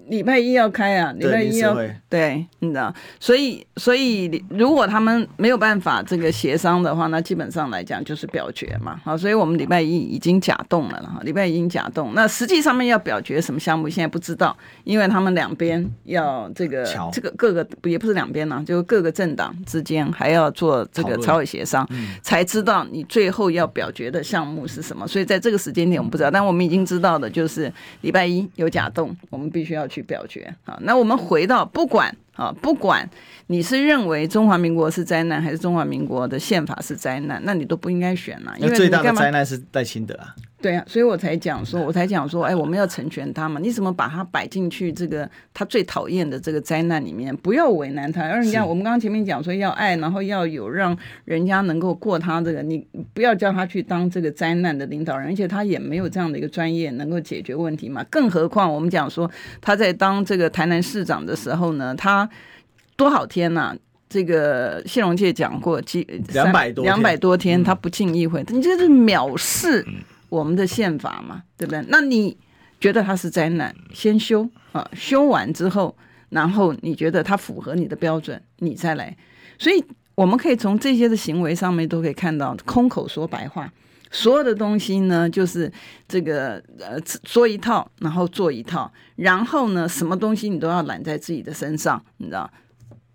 [0.10, 1.78] 礼拜一要开啊，礼拜一要
[2.10, 9.00] 对，你知道，所以所以如果他们没有办法这个协商的话，那基本上来讲就是表决嘛。
[9.04, 12.14] 好，所以我们礼拜一已经假动了了哈，礼拜一已经假动。
[12.14, 14.56] 那实际上面要表决什么项目，现在不知道，
[14.86, 21.86] 因为他们两边要这个这个各个也不是两边呢，就各个政党之间还要做这个朝委协商，
[22.22, 25.06] 才知道你最后要表决的项目是什么。
[25.06, 29.97] 所以在这个时间点我们不知道，但我们已经知道的就是礼拜一有假动，我们必须要去。
[29.98, 30.78] 去表决啊！
[30.82, 33.08] 那我们回到不管啊，不管
[33.48, 38.54] 你是认为中华民国是灾难，还是中华民国的宪法是灾难，那你都不应该选了。
[38.60, 40.34] 因为最大的灾难是戴清德啊。
[40.60, 43.60] 对啊，所以我才讲说，我才讲说，哎，我们要成全他嘛。
[43.62, 47.36] 你怎么把他摆进去这个他最讨厌的这个灾难里面？
[47.38, 48.24] 不要为难他。
[48.24, 52.84] 而人家我们刚刚前面讲说要爱，然后要有让人家能够过他这个，你
[53.14, 58.04] 不要叫他去当这个灾难的领导人，而且他也没有这样的一个专业能够解决问题嘛。
[58.10, 59.30] 更何况我们讲说
[59.62, 62.27] 他在当这个台南市长的时候呢，他
[62.96, 63.78] 多少天呐、啊？
[64.10, 69.86] 这个谢荣介讲过，几两百多两百多天，他不进议会，你这是藐视。
[70.30, 71.82] 我们的宪法嘛，对不对？
[71.88, 72.36] 那你
[72.82, 75.96] 觉得他是灾难，先修啊，修完之后，
[76.28, 79.16] 然后你觉得它符合你的标准，你再来。
[79.58, 79.82] 所以
[80.16, 83.72] 我们可以从这些的行为上面都可以看到，空口说白话，
[84.12, 85.72] 所有的东西呢，就是
[86.08, 92.50] 这个呃说一套，然后做一套，然后呢，什么东西你都要揽在自己的身上，你知道？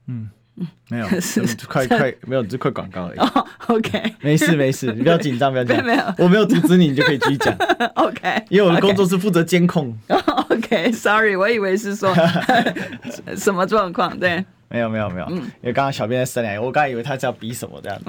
[0.08, 0.30] 嗯。
[0.56, 1.06] 嗯，没有，
[1.66, 3.18] 快快没有，这快广告而已。
[3.24, 5.86] 哦，OK，没事没事，你 不要紧张，不要紧张。
[5.86, 7.56] 没有，我没有阻止你，你就可以继续讲。
[7.94, 9.96] OK，因为我的工作是负责监控。
[10.50, 12.14] OK，Sorry，我以为是说
[13.34, 14.14] 什么状况？
[14.20, 18.04] 对，没有没有没有，因为刚刚小编在商量，我刚才以为他是要比什么这样子，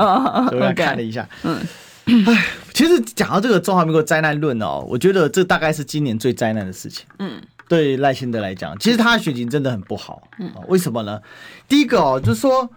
[0.50, 1.26] 所以我看了一下。
[1.44, 1.58] 嗯，
[2.28, 7.06] 哎，其实讲到这个中华民国灾难论哦，我觉得这大概是今年最灾难的事情。
[7.20, 7.42] 嗯。
[7.70, 10.22] 对赖清德来讲，其实他的选情真的很不好。
[10.38, 11.20] 嗯，为什么呢？
[11.68, 12.70] 第一个哦，就是说，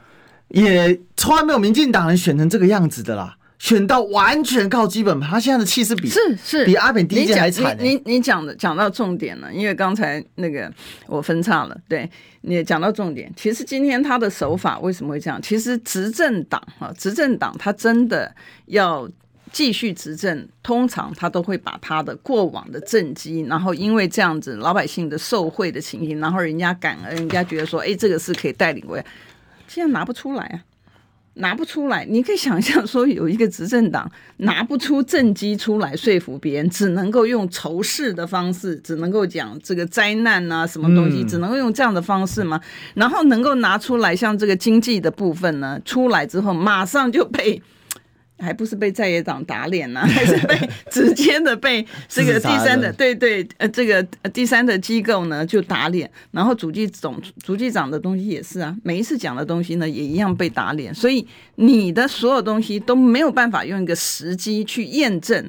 [0.49, 5.31] 也从来没有民进党人选成这个样子的啦，选到完全靠基本盘。
[5.31, 7.77] 他现在的气势比是是比阿扁第一届还惨。
[7.79, 10.73] 你你讲的讲到重点了，因为刚才那个
[11.07, 11.79] 我分岔了。
[11.89, 12.11] 对，
[12.43, 13.33] 你也讲到重点。
[13.37, 15.41] 其实今天他的手法为什么会这样？
[15.41, 18.35] 其实执政党哈，执政党他真的
[18.67, 19.09] 要。
[19.53, 29.07] 继续执政，通常他都会把他的过往的政绩，然后因为这样子老百姓的受贿的情形，然后人家感恩，人家觉得说，哎，这个是可以带领过来，
[29.67, 30.61] 现在拿不出来啊，
[31.37, 32.05] 拿不出来。
[32.05, 42.61] 你可以想象说，有一个执政党拿不出政绩出来说服别人，只能够用仇视的方式，只能够讲这个灾难啊，什么东西，只能够用这样的方式吗？
[42.95, 47.63] 然后能够拿出来，像这个经济的部分呢，出来之后马上就被。
[48.39, 50.59] 还不是被在野党打脸呢、啊，还是被
[50.91, 65.49] 直接的被这个第三的对对呃这个第三的机构呢就打脸，然后主计总主计长的东西也是啊，每一次讲的东西呢也一样被打脸，所以你的所有东西都没有办法用一个时机去验证。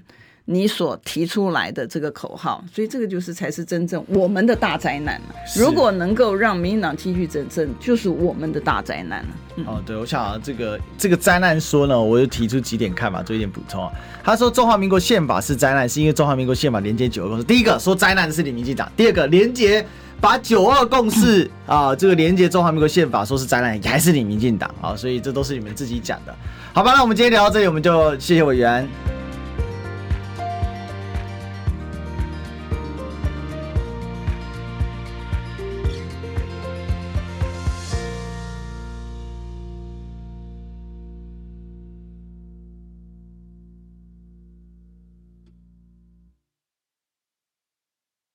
[0.50, 5.22] 你所提出来的这个口号，所以这个就是才是真正我们的大灾难。
[5.58, 9.30] 如果能够让民进党继续执政，就是我们的大灾难了。
[9.58, 13.91] 嗯、哦，对，我想啊，这个这个灾难说呢，我就提出几点看法，做一点补充啊。
[14.24, 17.43] 他说中华民国宪法是灾难，是因为中华民国宪法连接九二共识。
[17.43, 19.86] 第一个说灾难的是你民进党，第二个连接
[20.22, 24.95] 把九二共识啊，这个连接中华民国宪法说是灾难，还是你民进党啊？
[24.95, 26.34] 所以这都是你们自己讲的，
[26.72, 26.93] 好吧？
[26.93, 28.88] 那我们今天聊到这里，我们就谢谢委员。